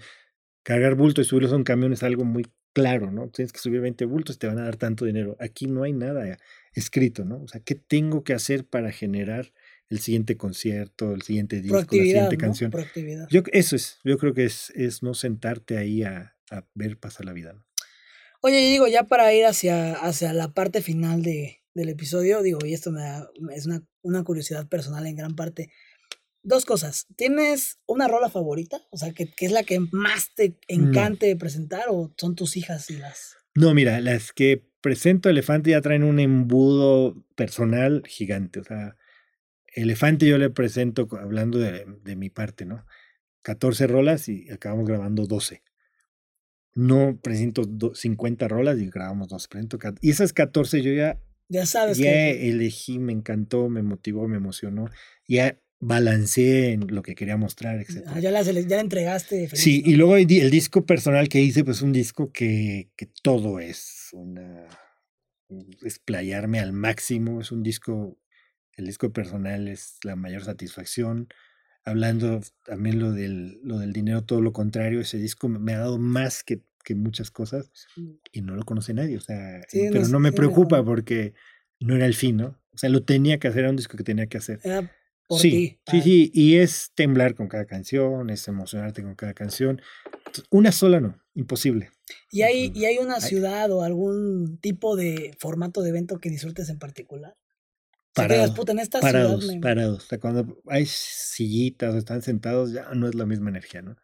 [0.64, 3.30] Cargar bultos y subirlos a un camión es algo muy claro, ¿no?
[3.30, 5.38] Tienes que subir 20 bultos, te van a dar tanto dinero.
[5.40, 6.40] Aquí no hay nada
[6.74, 7.44] escrito, ¿no?
[7.44, 9.54] O sea, ¿qué tengo que hacer para generar
[9.90, 12.42] el siguiente concierto, el siguiente disco, la siguiente ¿no?
[12.42, 12.72] canción?
[13.30, 17.28] Yo, eso es, yo creo que es, es no sentarte ahí a, a ver pasar
[17.28, 17.64] la vida, ¿no?
[18.42, 22.58] Oye, y digo, ya para ir hacia, hacia la parte final de, del episodio, digo,
[22.66, 25.70] y esto me da- es una, una curiosidad personal en gran parte.
[26.44, 27.08] Dos cosas.
[27.16, 28.82] ¿Tienes una rola favorita?
[28.90, 32.90] O sea, que, que es la que más te encante presentar o son tus hijas
[32.90, 33.36] y las...
[33.54, 38.60] No, mira, las que presento Elefante ya traen un embudo personal gigante.
[38.60, 38.96] O sea,
[39.76, 42.86] Elefante yo le presento, hablando de, de mi parte, ¿no?
[43.44, 45.62] 14 rolas y acabamos grabando 12.
[46.74, 49.48] No presento do- 50 rolas y grabamos 12.
[49.50, 51.20] Presento y esas 14 yo ya,
[51.50, 52.50] Ya sabes ya que...
[52.50, 54.90] elegí, me encantó, me motivó, me emocionó.
[55.28, 58.04] Ya balanceé en lo que quería mostrar, etc.
[58.08, 59.48] Ah, ya, la, ya la entregaste.
[59.48, 59.90] feliz, Sí, ¿no?
[59.92, 64.10] y luego el, el disco personal que hice, pues un disco que, que todo es
[64.14, 64.68] una
[65.82, 67.42] explayarme al máximo.
[67.42, 68.18] Es un disco,
[68.78, 71.28] el disco personal es la mayor satisfacción.
[71.84, 75.98] Hablando también lo del, lo del dinero, todo lo contrario, ese disco me- ha dado
[75.98, 77.72] más que, que muchas cosas
[78.32, 79.18] y no lo conoce nadie.
[79.18, 80.86] O sea, Sí, pero nos- no me preocupa no.
[80.86, 81.34] porque
[81.80, 82.60] no era el fin, ¿no?
[82.74, 84.60] O sea, lo tenía que hacer, era un disco que tenía que hacer.
[84.64, 84.90] Era
[85.32, 85.80] por sí, ti.
[85.88, 89.82] sí, ah, sí, y es temblar con cada canción, es emocionarte con cada canción.
[90.50, 91.90] Una sola no, imposible.
[92.30, 92.80] ¿Y hay, Ujú.
[92.80, 93.22] ¿Y hay una Ay.
[93.22, 97.38] ciudad o algún tipo de formato de evento que disfrutes en particular?
[98.14, 100.04] Parados, puta, en esta parados, ciudad parados.
[100.04, 103.96] O sea, cuando hay sillitas o están sentados, ya no es la misma energía, ¿no?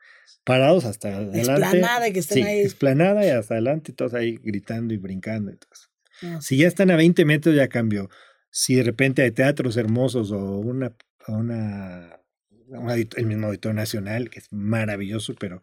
[0.46, 1.40] Parados hasta adelante.
[1.42, 2.60] Explanada y que estén sí, ahí.
[2.62, 5.88] explanada y hasta adelante, todos ahí gritando y brincando y todo eso.
[6.22, 8.10] No, Si ya están a 20 metros, ya cambió.
[8.50, 10.96] Si de repente hay teatros hermosos o una,
[11.34, 12.20] una,
[12.68, 15.62] un el mismo Auditorio Nacional, que es maravilloso, pero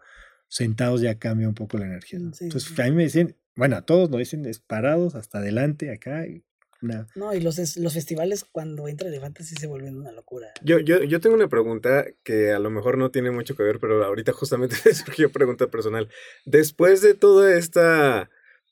[0.48, 2.18] sentados ya cambia un poco la energía.
[2.18, 2.32] ¿no?
[2.32, 2.80] Sí, Entonces, sí.
[2.82, 6.26] a mí me dicen, bueno, a todos nos dicen, es parados hasta adelante, acá.
[6.26, 6.44] y
[6.82, 10.48] una- No, y los, los festivales cuando entra Elefante sí se vuelven una locura.
[10.62, 13.78] Yo, yo, yo tengo una pregunta que a lo mejor no tiene mucho que ver,
[13.80, 16.08] pero ahorita justamente me surgió pregunta personal.
[16.44, 18.28] Después de toda esta,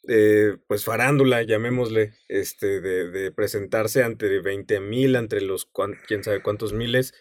[0.09, 6.25] eh, pues farándula, llamémosle, este, de, de presentarse ante 20 mil, entre los cuan- quién
[6.25, 7.15] sabe cuántos miles,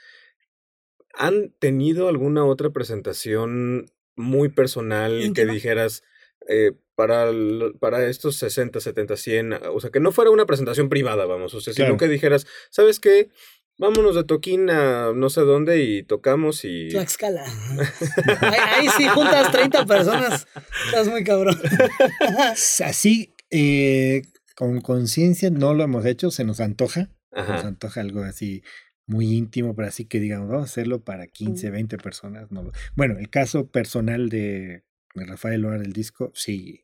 [1.13, 6.03] ¿han tenido alguna otra presentación muy personal que dijeras
[6.47, 7.31] eh, para,
[7.79, 11.61] para estos 60, 70, 100, o sea, que no fuera una presentación privada, vamos, o
[11.61, 13.29] sea, sino que dijeras, ¿sabes qué?
[13.81, 16.89] Vámonos de toquín a no sé dónde y tocamos y...
[16.89, 17.43] Tlaxcala.
[18.41, 20.47] ahí, ahí sí juntas 30 personas.
[20.85, 21.57] Estás muy cabrón.
[22.85, 24.21] Así, eh,
[24.55, 27.09] con conciencia, no lo hemos hecho, se nos antoja.
[27.31, 27.67] Nos Ajá.
[27.67, 28.61] antoja algo así
[29.07, 32.51] muy íntimo, pero así que digamos, vamos a hacerlo para 15, 20 personas.
[32.51, 32.63] No.
[32.63, 34.83] lo- Bueno, el caso personal de,
[35.15, 36.83] de Rafael Loar del disco, sí,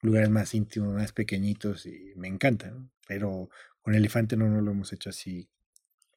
[0.00, 2.90] lugares más íntimos, más pequeñitos y me encanta, ¿no?
[3.06, 3.50] Pero
[3.82, 5.48] con Elefante no, no lo hemos hecho así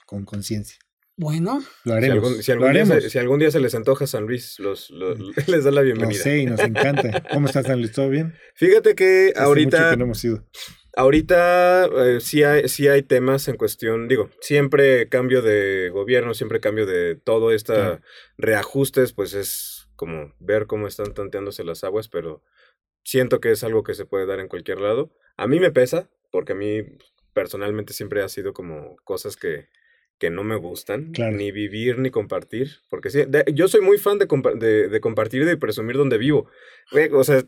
[0.07, 0.79] con conciencia.
[1.19, 2.15] Bueno, Lo Si haremos.
[2.27, 5.19] algún, si algún día se, si algún día se les antoja San Luis, los, los-
[5.47, 6.19] les da la Lo bienvenida.
[6.19, 7.23] sé y nos encanta.
[7.33, 7.91] ¿Cómo estás, San Luis?
[7.91, 8.33] ¿Todo bien?
[8.55, 10.43] Fíjate que Hace mucho ahorita, que no hemos ido.
[10.95, 16.59] ahorita eh, sí, hay, sí hay temas en cuestión, digo, siempre cambio de gobierno, siempre
[16.59, 18.01] cambio de todo, esta
[18.37, 22.43] reajustes, pues es como ver cómo están tanteándose las aguas, pero
[23.03, 25.11] siento que es algo que se puede dar en cualquier lado.
[25.37, 26.83] A mí me pesa, porque a mí
[27.33, 29.67] personalmente siempre ha sido como cosas que,
[30.19, 31.35] que no me gustan, Claro.
[31.35, 34.99] ni vivir ni compartir, porque sí, de- yo soy muy fan de, compa- de, de
[34.99, 36.49] compartir y de presumir donde vivo.
[37.13, 37.43] O sea,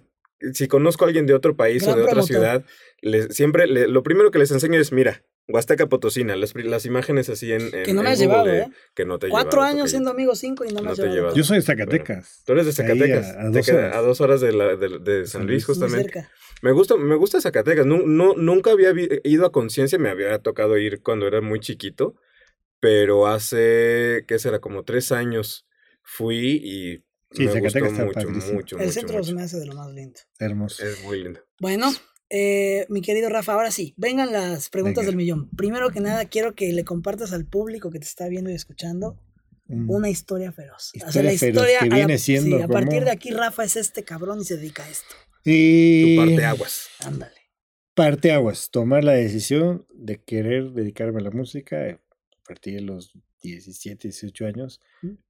[0.54, 2.36] si conozco a alguien de otro país Gran o de otra promotor.
[2.36, 2.66] ciudad,
[3.02, 7.28] les- siempre le- lo primero que les enseño es, mira, Huasteca Potosina, las, las imágenes
[7.28, 8.68] así en, en- que no me has llevado, ¿eh?
[8.94, 11.36] que no te Cuatro llevado, años siendo amigos, cinco y no me No has llevado.
[11.36, 12.44] Yo soy de Zacatecas.
[12.46, 13.96] Tú eres de Ahí Zacatecas, a- a dos queda horas.
[13.96, 16.04] a dos horas de, la- de- de San Luis, justamente.
[16.04, 16.30] cerca.
[16.62, 17.88] Me gusta, me gusta Zacatecas.
[17.88, 18.94] Nu- no- nunca había
[19.24, 22.16] ido a conciencia, me había tocado ir cuando era muy chiquito,
[22.80, 24.60] pero hace, ¿qué será?
[24.60, 25.66] Como tres años
[26.04, 28.54] fui y Sí, me gustó está mucho, padrísimo.
[28.54, 29.36] mucho, El mucho, centro se mucho.
[29.36, 30.20] me hace de lo más lindo.
[30.40, 30.84] Hermoso.
[30.84, 31.42] Es muy lindo.
[31.60, 31.92] Bueno,
[32.32, 35.10] eh, mi querido Rafa, ahora sí, vengan las preguntas Venga.
[35.12, 35.50] del millón.
[35.56, 39.20] Primero que nada, quiero que le compartas al público que te está viendo y escuchando
[39.68, 39.88] Mm.
[39.92, 40.90] una historia feroz.
[40.96, 44.04] Historia feroz, que a la- viene siendo sí, a partir de aquí, Rafa es este
[44.04, 45.14] cabrón y se dedica a esto.
[45.46, 46.88] Y Tu parte aguas.
[47.06, 47.36] Ándale.
[47.94, 52.09] parte aguas, tomar la decisión de querer dedicarme a la música eh, a
[52.50, 54.82] partir de los 17, 18 años,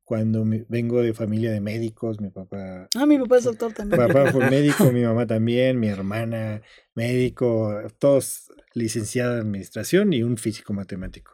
[0.05, 3.73] cuando me- vengo de familia de médicos, mi papá, Ah, mi papá es doctor mi
[3.75, 4.07] también.
[4.07, 6.61] papá fue médico, mi mamá también, mi hermana
[6.95, 11.33] médico, todos licenciados en administración y un físico matemático.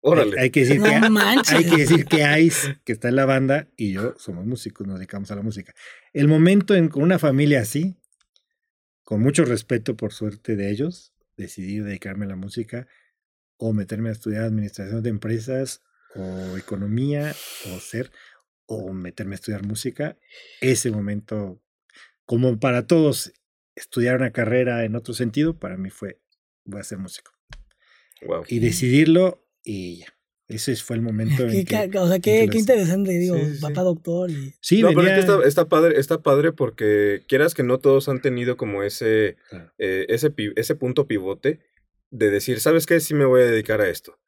[0.00, 0.38] Órale.
[0.38, 1.54] Hay, hay que decir que No manches.
[1.54, 4.98] hay que decir que Ice, que está en la banda, y yo somos músicos, nos
[4.98, 5.74] dedicamos a la música.
[6.14, 7.96] El momento en con una familia así,
[9.02, 12.86] con mucho respeto por suerte de ellos, decidí dedicarme a la música
[13.62, 15.82] o meterme a estudiar administración de empresas
[16.16, 17.34] o economía
[17.72, 18.10] o ser
[18.66, 20.16] o meterme a estudiar música.
[20.60, 21.60] Ese momento,
[22.24, 23.32] como para todos,
[23.76, 26.18] estudiar una carrera en otro sentido, para mí fue,
[26.64, 27.32] voy a ser músico.
[28.26, 28.44] Wow.
[28.48, 30.06] Y decidirlo y ya.
[30.48, 31.98] Ese fue el momento en Qué que...
[31.98, 34.52] o sea, en qué, que qué interesante, digo, Sí, sí, papá doctor y...
[34.60, 37.78] Sí, no, pero es venía- que está, está padre, está padre porque quieras que no
[37.78, 39.72] todos han tenido como ese, Claro.
[39.78, 41.60] eh, ese, ese punto pivote
[42.10, 43.00] de decir, ¿sabes qué?
[43.00, 44.18] Sí me voy a dedicar a esto.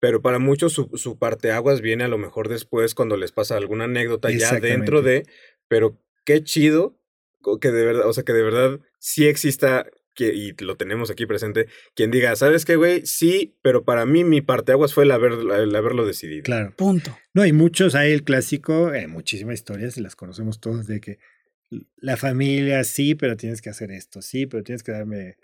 [0.00, 3.84] Pero para muchos su, su parteaguas viene a lo mejor después cuando les pasa alguna
[3.84, 5.26] anécdota ya dentro de,
[5.68, 6.98] pero qué chido
[7.60, 11.26] que de verdad, o sea, que de verdad sí exista, que, y lo tenemos aquí
[11.26, 13.04] presente, quien diga, ¿sabes qué, güey?
[13.06, 16.44] Sí, pero para mí mi parteaguas fue el, haber, el haberlo decidido.
[16.44, 16.72] Claro.
[16.76, 17.16] Punto.
[17.34, 21.18] No, hay muchos, hay el clásico, hay muchísimas historias y las conocemos todos de que
[21.96, 25.36] la familia, sí, pero tienes que hacer esto, sí, pero tienes que darme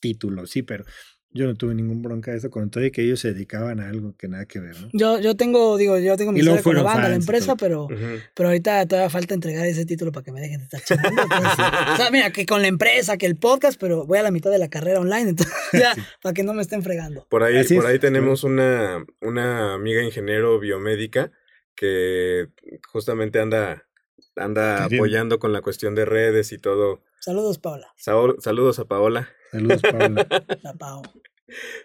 [0.00, 0.84] título, sí, pero
[1.30, 3.88] yo no tuve ningún bronca de eso con todo y que ellos se dedicaban a
[3.88, 4.88] algo que nada que ver, ¿no?
[4.92, 7.86] Yo, yo tengo, digo, yo tengo mi historia con la banda, la empresa, pero,
[8.34, 11.22] pero ahorita todavía falta entregar ese título para que me dejen de estar chingando.
[11.22, 14.30] entonces, o sea, mira, que con la empresa, que el podcast, pero voy a la
[14.30, 17.26] mitad de la carrera online, entonces ya, para que no me estén fregando.
[17.28, 21.30] Por ahí, Así por es, ahí tenemos una, una amiga ingeniero biomédica
[21.76, 22.48] que
[22.90, 23.86] justamente anda,
[24.34, 27.02] anda apoyando con la cuestión de redes y todo.
[27.20, 27.60] Saludos.
[27.96, 29.28] Saor- saludos a Paola.
[29.50, 30.22] Saludos, Pablo.
[30.62, 31.02] La Pao.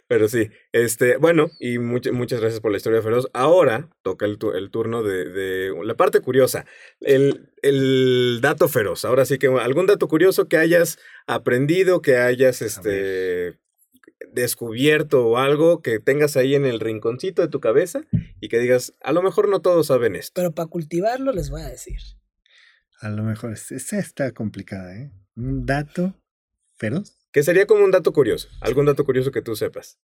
[0.07, 3.29] Pero sí, este, bueno, y much- muchas gracias por la historia feroz.
[3.33, 6.65] Ahora toca el, tu- el turno de, de la parte curiosa,
[6.99, 9.05] el, el dato feroz.
[9.05, 13.57] Ahora sí que algún dato curioso que hayas aprendido, que hayas este,
[14.33, 18.03] descubierto o algo que tengas ahí en el rinconcito de tu cabeza
[18.41, 20.33] y que digas, a lo mejor no todos saben esto.
[20.35, 21.99] Pero para cultivarlo les voy a decir.
[22.99, 25.11] A lo mejor, es- esa está complicada, ¿eh?
[25.37, 26.15] Un dato
[26.75, 27.17] feroz.
[27.33, 29.97] Que sería como un dato curioso, algún dato curioso que tú sepas.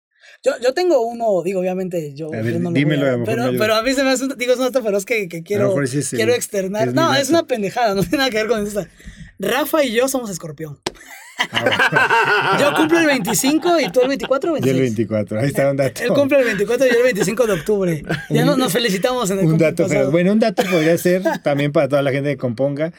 [0.43, 3.11] Yo, yo tengo uno, digo, obviamente, yo, A ver, yo no lo dímelo, voy a
[3.13, 4.81] lo mejor me pero, pero a mí se me hace, un- digo, es un dato
[4.83, 5.75] feroz que, que A quiero,
[6.11, 6.89] quiero externar.
[6.89, 8.83] es no, es una pendejada, no tiene nada que ver con eso.
[9.37, 10.79] Rafa y yo somos escorpión.
[11.51, 14.97] Ah, Yo cumplo el 25 y tú el 24 o Yo el 26.
[15.07, 16.03] 24, ahí está un dato.
[16.03, 18.03] Él cumple el 24 y yo el 25 de octubre.
[18.29, 20.11] Ya no, nos felicitamos en el un dato feroz.
[20.11, 22.91] Bueno, un dato podría ser también para toda la gente que componga.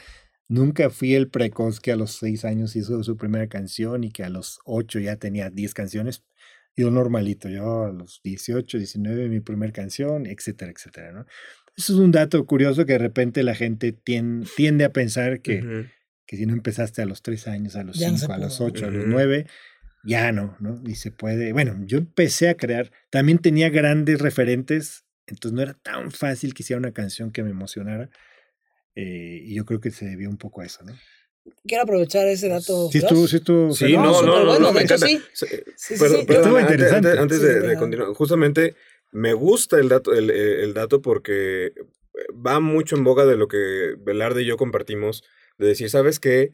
[0.51, 4.25] Nunca fui el precoz que a los seis años hizo su primera canción y que
[4.25, 6.25] a los ocho ya tenía 10 canciones.
[6.75, 11.25] Yo normalito, yo a los 18, 19 mi primera canción, etcétera, etcétera, ¿no?
[11.77, 15.59] Eso es un dato curioso que de repente la gente tien- tiende a pensar que,
[15.59, 15.87] Ujú.
[16.25, 18.37] que si no empezaste a los tres años, a los Ya no se cinco, a
[18.37, 19.47] los ocho, a los nueve,
[20.03, 20.81] ya no, ¿no?
[20.85, 25.75] Y se puede, bueno, yo empecé a crear, también tenía grandes referentes, entonces no era
[25.75, 28.09] tan fácil que hiciera una canción que me emocionara.
[28.95, 30.93] Eh, y yo creo que se debió un poco a eso, ¿no?
[31.65, 32.89] Quiero aprovechar ese dato.
[32.91, 33.73] Sí, estuvo, sí, estuvo.
[33.73, 35.07] Sí, No, no, no, bueno, no, me encanta.
[35.07, 35.19] sí.
[35.33, 36.25] Sí, Sí, sí, Perdón, sí.
[36.27, 37.07] perdón, Estuvo antes, interesante.
[37.09, 38.75] antes- antes Sí, de, de continuar, justamente
[39.11, 41.73] me gusta el dato, el, eh, el dato porque
[42.45, 45.23] va mucho en boga de lo que Velarde y yo compartimos,
[45.57, 46.51] de decir, ¿sabes qué?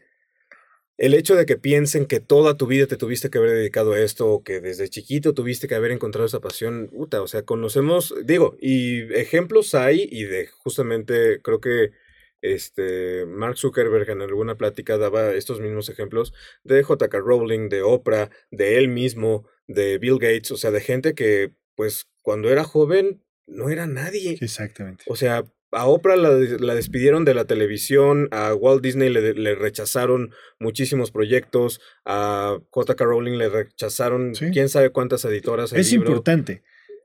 [0.97, 3.99] El hecho de que piensen que toda tu vida te tuviste que haber dedicado a
[3.99, 8.15] esto o que desde chiquito tuviste que haber encontrado esa pasión, puta, o sea, conocemos,
[8.23, 11.91] digo, y ejemplos hay y de justamente creo que
[12.41, 16.33] este Mark Zuckerberg en alguna plática daba estos mismos ejemplos
[16.63, 17.17] de J.K.
[17.19, 22.07] Rowling, de Oprah, de él mismo, de Bill Gates, o sea, de gente que pues
[22.21, 24.37] cuando era joven no era nadie.
[24.41, 25.03] Exactamente.
[25.07, 29.55] O sea, a Oprah la, la despidieron de la televisión, a Walt Disney le, le
[29.55, 33.03] rechazaron muchísimos proyectos, a J.K.
[33.05, 34.51] Rowling le rechazaron Sí.
[34.51, 35.73] quién sabe cuántas editoras.
[35.73, 36.09] Es libro.
[36.09, 36.63] importante.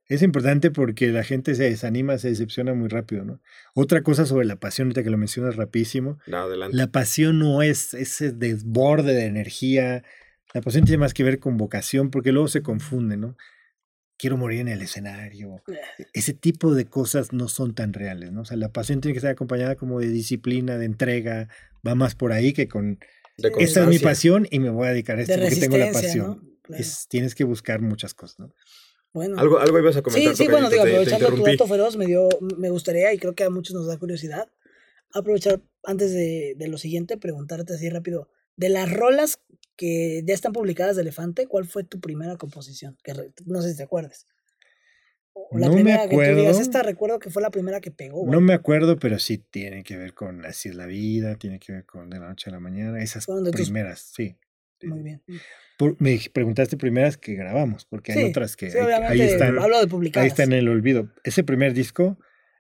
[0.09, 3.41] Es importante porque la gente se desanima, se decepciona muy rápido, ¿no?
[3.75, 6.77] Otra cosa sobre la pasión, ahorita que lo mencionas rapidísimo, No, adelante.
[6.77, 10.03] la pasión no es ese desborde de energía,
[10.53, 13.37] la pasión tiene más que ver con vocación, porque luego se confunde, ¿no?
[14.19, 15.63] Quiero morir en el escenario.
[16.13, 18.43] Ese tipo de cosas no son tan reales, ¿no?
[18.43, 21.49] O sea, la pasión tiene que estar acompañada como de disciplina, de entrega,
[21.87, 22.99] va más por ahí que con,
[23.59, 25.91] esta es mi pasión y me voy a dedicar a esto De porque tengo la
[25.91, 26.27] pasión.
[26.27, 26.43] ¿no?
[26.63, 26.81] Claro.
[26.83, 28.55] Es- tienes que buscar muchas cosas, ¿no?
[29.13, 29.39] Bueno.
[29.39, 30.35] Algo, algo ibas a comentar.
[30.35, 33.45] Sí, sí, bueno, digo, aprovechando tu dato feroz, me dio, me gustaría, y creo que
[33.45, 34.49] a muchos nos da curiosidad,
[35.13, 39.41] aprovechar antes de, de lo siguiente, preguntarte así rápido, de las rolas
[39.77, 42.97] que ya están publicadas de Elefante, ¿cuál fue tu primera composición?
[43.03, 44.27] Que re- no sé si te acuerdas.
[45.35, 46.61] O la No me primera que tú digas, acuerdo.
[46.61, 48.19] esta recuerdo que fue la primera que pegó.
[48.25, 48.41] No güey".
[48.43, 51.85] me acuerdo, pero sí tiene que ver con Así es la vida, tiene que ver
[51.87, 54.37] con De la noche a la mañana, esas tus- primeras, sí.
[54.83, 55.23] Muy bien.
[55.79, 59.59] Por- me preguntaste primeras que grabamos, porque hay otras que sí, ahí- ahí, obviamente, están,
[59.59, 60.29] hablo de ahí publicadas.
[60.29, 61.13] están en el olvido.
[61.25, 62.19] Ese primer disco,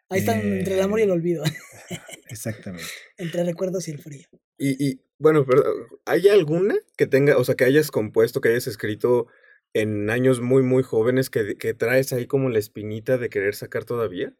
[0.08, 1.42] Ahí están entre el amor y el eh, olvido,
[2.28, 2.84] exactamente.
[3.16, 4.26] entre recuerdos y el frío.
[4.58, 5.62] Y, y, bueno, pero
[6.04, 9.26] ¿hay alguna que tenga, o sea, que hayas compuesto, que hayas escrito
[9.74, 13.84] en años muy, muy jóvenes que, que traes ahí como la espinita de querer sacar
[13.84, 14.34] todavía?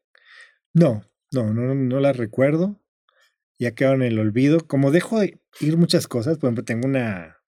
[0.75, 2.79] No, no, no, no las recuerdo.
[3.59, 4.67] Ya quedaron en el olvido.
[4.67, 7.42] Como dejo de ir muchas cosas, por ejemplo, tengo una,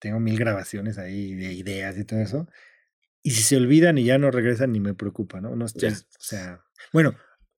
[0.00, 2.48] tengo mil grabaciones ahí de ideas y todo eso.
[3.22, 5.54] Y si se olvidan y ya no regresan, ni me preocupa, ¿no?
[5.54, 5.90] No Ya.
[5.90, 6.60] o sea,
[6.92, 7.14] bueno,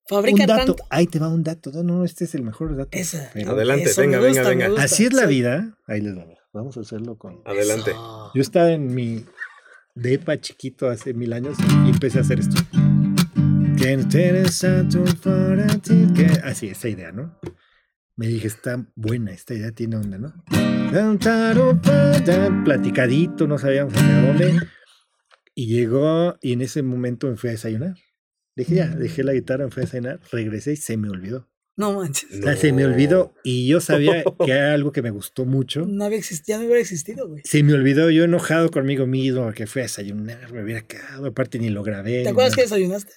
[0.09, 0.85] Fabrica un dato, tanto.
[0.91, 1.71] ahí te va un dato.
[1.73, 2.91] No, no, este es el mejor dato.
[2.91, 3.31] Esa.
[3.33, 4.83] pero Adelante, Eso, venga, venga, gusta, venga.
[4.83, 5.79] así es la vida.
[5.87, 6.27] Ahí les va.
[6.53, 7.41] Vamos a hacerlo con.
[7.47, 7.93] Adelante.
[7.93, 8.33] Eso.
[8.35, 9.25] Yo estaba en mi
[9.95, 12.61] depa chiquito hace mil años y empecé a hacer esto.
[13.79, 16.07] Que interesante para ti.
[16.15, 16.27] Que...
[16.45, 17.39] Así, esa idea, ¿no?
[18.23, 20.33] Me dije, está buena, esta idea tiene onda, ¿no?
[22.65, 24.61] Platicadito, no sabíamos dónde.
[25.57, 27.97] Y llegó, y en ese momento me fui a desayunar.
[28.55, 31.51] Dije, ya, dejé la guitarra, me fui a desayunar, regresé y se me olvidó.
[31.77, 32.31] No manches.
[32.39, 35.85] O sea, se me olvidó y yo sabía que era algo que me gustó mucho.
[35.85, 37.43] No había existido, ya no hubiera existido, güey.
[37.45, 41.59] Se me olvidó, yo enojado conmigo mismo, que fui a desayunar, me hubiera quedado, aparte
[41.59, 42.23] ni lo grabé.
[42.23, 43.15] ¿Te acuerdas que desayunaste?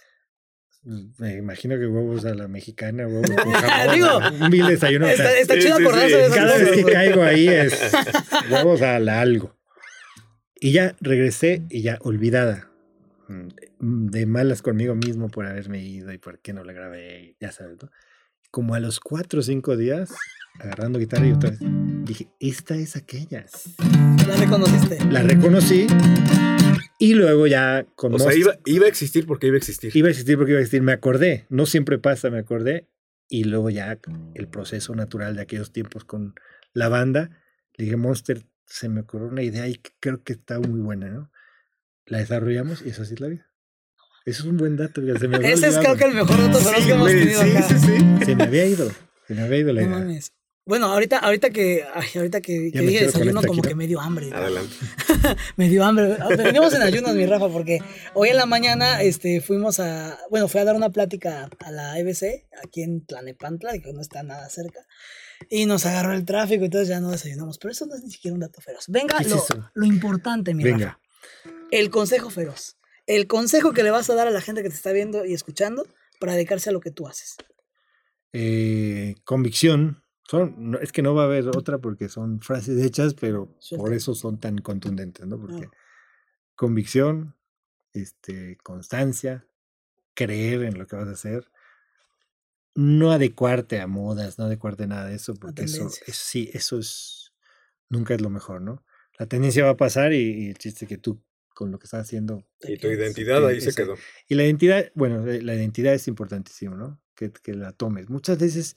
[1.18, 4.08] Me imagino que huevos a la mexicana, huevos con jamón, Digo,
[4.46, 5.06] un vil desayuno.
[5.08, 6.16] o sea, Está, está sí, chido sí, acordarse sí.
[6.16, 7.92] de esas cada vez que caigo ahí es
[8.52, 9.56] huevos a la algo.
[10.60, 12.70] Y ya regresé y ya olvidada.
[13.28, 17.52] mm, De malas conmigo mismo por haberme ido y por qué no la grabé, ya
[17.52, 17.90] sabes, ¿no?
[18.52, 20.12] Como a los cuatro o cinco días,
[20.60, 21.60] agarrando guitarra y otra vez,
[22.06, 23.46] dije, esta es aquella.
[24.28, 25.04] La reconociste.
[25.12, 25.88] La reconocí
[27.12, 29.92] y luego ya con O sea, Most- iba, iba a existir porque iba a existir.
[29.96, 30.82] iba a existir porque iba a existir.
[30.82, 32.88] Me acordé, no siempre pasa, me acordé.
[33.28, 34.00] Y luego ya
[34.36, 36.36] el proceso natural de aquellos tiempos con
[36.74, 37.32] la banda,
[37.76, 41.32] le dije, Monster, se me ocurrió una idea y creo que está muy buena, ¿no?
[42.06, 43.48] La desarrollamos y eso así es la vida.
[44.26, 46.86] Eso es un buen dato, se me Ese es creo que el mejor dato Sí,
[46.86, 47.62] que hemos tenido sí, acá.
[47.64, 48.26] sí, sí.
[48.26, 48.92] Se me había ido,
[49.28, 50.00] se me había ido la No idea.
[50.00, 50.34] mames.
[50.68, 54.32] Bueno, ahorita, ahorita que, ay, ahorita que, que dije desayuno, como que me dio hambre.
[54.34, 54.76] Adelante.
[55.58, 56.18] Me dio hambre.
[56.20, 57.80] Ah, Venimos en ayunas, mi Rafa, porque
[58.16, 60.18] hoy en la mañana este, fuimos a.
[60.32, 64.24] Bueno, fui a dar una plática a la EBC, aquí en Tlanepantla, que no está
[64.24, 64.80] nada cerca.
[65.50, 67.60] Y nos agarró el tráfico, y entonces ya no desayunamos.
[67.60, 68.86] Pero eso no es ni siquiera un dato feroz.
[68.88, 69.36] Venga, ¿Qué es
[69.76, 71.00] lo, importante, mi Venga, Rafa.
[71.70, 72.78] El consejo feroz.
[73.06, 75.34] El consejo que le vas a dar a la gente que te está viendo y
[75.34, 75.88] escuchando
[76.20, 77.36] para dedicarse a lo que tú haces.
[78.34, 80.05] eh, convicción.
[80.28, 83.96] Son, es que no va a haber otra porque son frases hechas, pero por Suelta.
[83.96, 85.40] eso son tan contundentes, ¿no?
[85.40, 85.72] Porque Ah.
[86.56, 87.36] convicción,
[87.94, 89.46] este, constancia,
[90.16, 91.52] creer en lo que vas a hacer,
[92.74, 96.10] no adecuarte a modas, no adecuarte a nada de eso, porque eso, tendencias.
[96.10, 97.34] es- sí, eso es,
[97.90, 98.84] nunca es lo mejor, ¿no?
[99.18, 101.22] La tendencia va a pasar y, y el chiste que tú
[101.54, 102.44] con lo que estás haciendo.
[102.62, 103.94] Y tu identidad ahí se Exacto.
[103.96, 104.04] quedó.
[104.28, 107.02] Y la identidad, bueno, la identidad es importantísimo, ¿no?
[107.16, 108.10] Que, que la tomes.
[108.10, 108.76] Muchas veces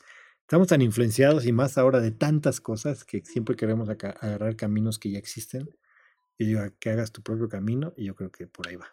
[0.48, 5.10] estamos tan influenciados y más ahora de tantas cosas que siempre queremos agarrar caminos que
[5.10, 5.68] ya existen.
[6.38, 8.86] Y digo, que hagas tu propio camino y yo creo que por ahí va.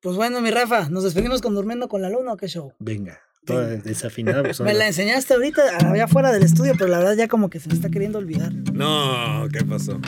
[0.00, 2.72] Pues bueno, mi Rafa, ¿nos despedimos con Durmiendo con la Luna o qué show?
[2.80, 4.42] Venga, toda desafinada.
[4.42, 7.58] pues, Me la enseñaste ahorita allá afuera del estudio, pero la verdad ya como que
[7.60, 8.52] se me está queriendo olvidar.
[8.72, 10.00] No, ¿qué pasó?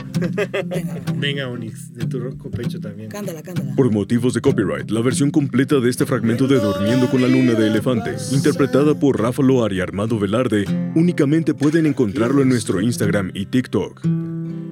[0.67, 1.49] Venga, venga.
[1.49, 3.11] Onix, de tu ronco pecho también.
[3.11, 3.75] cántala, cántala.
[3.75, 7.53] Por motivos de copyright, la versión completa de este fragmento de Durmiendo con la Luna
[7.55, 10.65] de Elefante, interpretada por Rafa Loar y Armando Velarde,
[10.95, 14.01] únicamente pueden encontrarlo en nuestro Instagram y TikTok.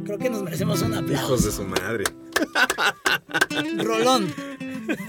[0.04, 1.46] Creo que nos merecemos un Hijos aplauso.
[1.46, 2.04] de su madre.
[3.84, 4.26] Rolón.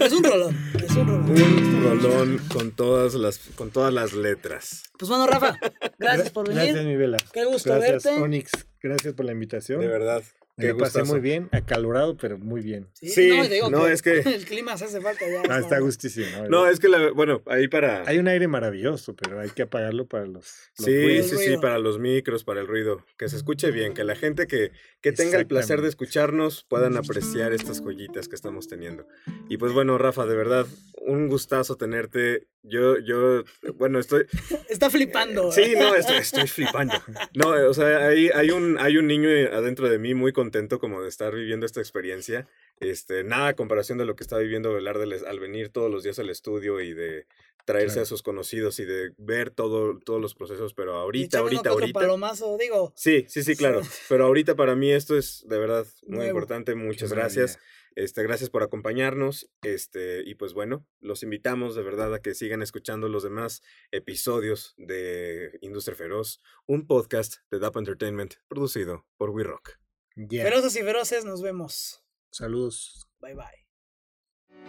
[0.00, 0.56] Es un rolón.
[0.82, 1.30] Es un rolón.
[1.30, 4.84] Un rolón con todas las, con todas las letras.
[4.98, 5.58] Pues bueno, Rafa,
[5.98, 6.90] gracias por Gracias, venir.
[6.92, 7.18] mi Vela.
[7.32, 8.20] Qué gusto Gracias, verte.
[8.20, 8.50] Onix.
[8.80, 9.80] Gracias por la invitación.
[9.80, 10.22] De verdad.
[10.56, 12.86] Me la pasé muy bien, acalorado, pero muy bien.
[12.92, 15.42] Sí, y te digo no, es que- El clima se hace falta ya.
[15.48, 16.26] Ah, está gustísimo.
[16.42, 16.48] ¿no?
[16.48, 18.04] No, es que la, bueno, ahí para.
[18.06, 20.34] Hay un aire maravilloso, pero hay que apagarlo para los,
[20.78, 21.26] los Sí, ruidos.
[21.30, 24.46] sí, sí, para los micros, para el ruido, que se escuche bien, que la gente
[24.46, 29.06] que, que tenga el placer de escucharnos puedan apreciar estas joyitas que estamos teniendo.
[29.48, 30.66] Y pues bueno, Rafa, de verdad,
[30.98, 32.46] un gustazo tenerte.
[32.64, 33.42] Yo, yo,
[33.74, 34.26] bueno, estoy,
[34.68, 35.50] Está flipando.
[35.50, 36.94] Sí, no, estoy, estoy flipando.
[37.34, 40.78] No, eh, o sea, hay, hay, un, hay un niño adentro de mí muy contento
[40.78, 42.46] como de estar viviendo esta experiencia.
[42.80, 46.02] Este, nada a comparación de lo que está viviendo Velarde al- al venir todos los
[46.02, 47.26] días al estudio y de
[47.64, 48.02] traerse Claro.
[48.02, 52.00] a sus conocidos y de ver todo, todos los procesos, pero ahorita, ahorita, ahorita.
[52.00, 52.92] palomazo, digo.
[52.96, 53.80] Sí, sí, sí, claro.
[54.08, 56.30] Pero ahorita para mí esto es de verdad muy Nuevo.
[56.30, 56.74] importante.
[56.74, 57.50] Muchas Qué gracias.
[57.52, 57.68] maravilla.
[57.94, 59.48] Este, gracias por acompañarnos.
[59.62, 63.62] Este, y pues bueno, los invitamos de verdad a que sigan escuchando los demás
[63.92, 69.81] episodios de Industria Feroz, un podcast de DAP Entertainment producido por We Rock.
[70.16, 70.42] Ya.
[70.44, 72.02] Feroces y feroces, nos vemos.
[72.30, 73.08] Saludos.
[73.20, 73.62] Bye bye.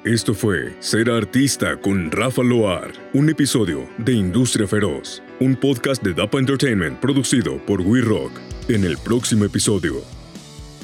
[0.06, 6.14] Esto fue Ser Artista con Rafa Loar, un episodio de Industria Feroz, un podcast de
[6.14, 8.32] DAPA Entertainment producido por We Rock.
[8.70, 10.02] En el próximo episodio.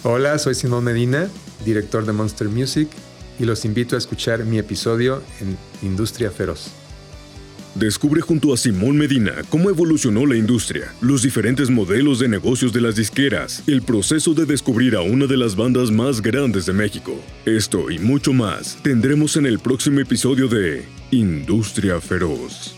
[0.04, 1.30] Hola, soy Simón Medina,
[1.66, 2.90] director de Monster Music,
[3.40, 6.72] y los invito a escuchar mi episodio en Industria Feroz.
[7.80, 12.82] Descubre junto a Simón Medina cómo evolucionó la industria, los diferentes modelos de negocios de
[12.82, 17.16] las disqueras, el proceso de descubrir a una de las bandas más grandes de México.
[17.46, 22.76] Esto y mucho más tendremos en el próximo episodio de Industria Feroz.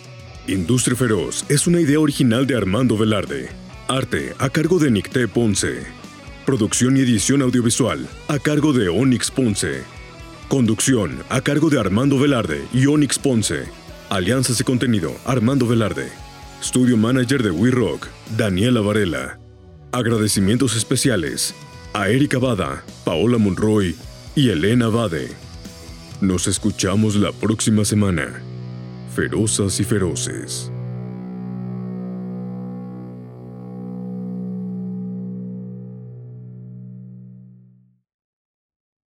[0.48, 3.50] Industria Feroz es una idea original de Armando Velarde.
[3.88, 5.80] Arte a cargo de Nicté Ponce.
[6.46, 9.82] Producción y edición audiovisual a cargo de Onyx Ponce.
[10.48, 13.81] Conducción a cargo de Armando Velarde y Onyx Ponce.
[14.12, 16.10] Alianzas y contenido, Armando Velarde.
[16.62, 19.40] Studio Manager de We Rock, Daniela Varela.
[19.94, 21.56] Agradecimientos especiales
[21.94, 23.96] a Erika Bada, Paola Monroy
[24.36, 25.30] y Elena Bade.
[26.20, 28.42] Nos escuchamos la próxima semana.
[29.16, 30.71] Ferozas y feroces.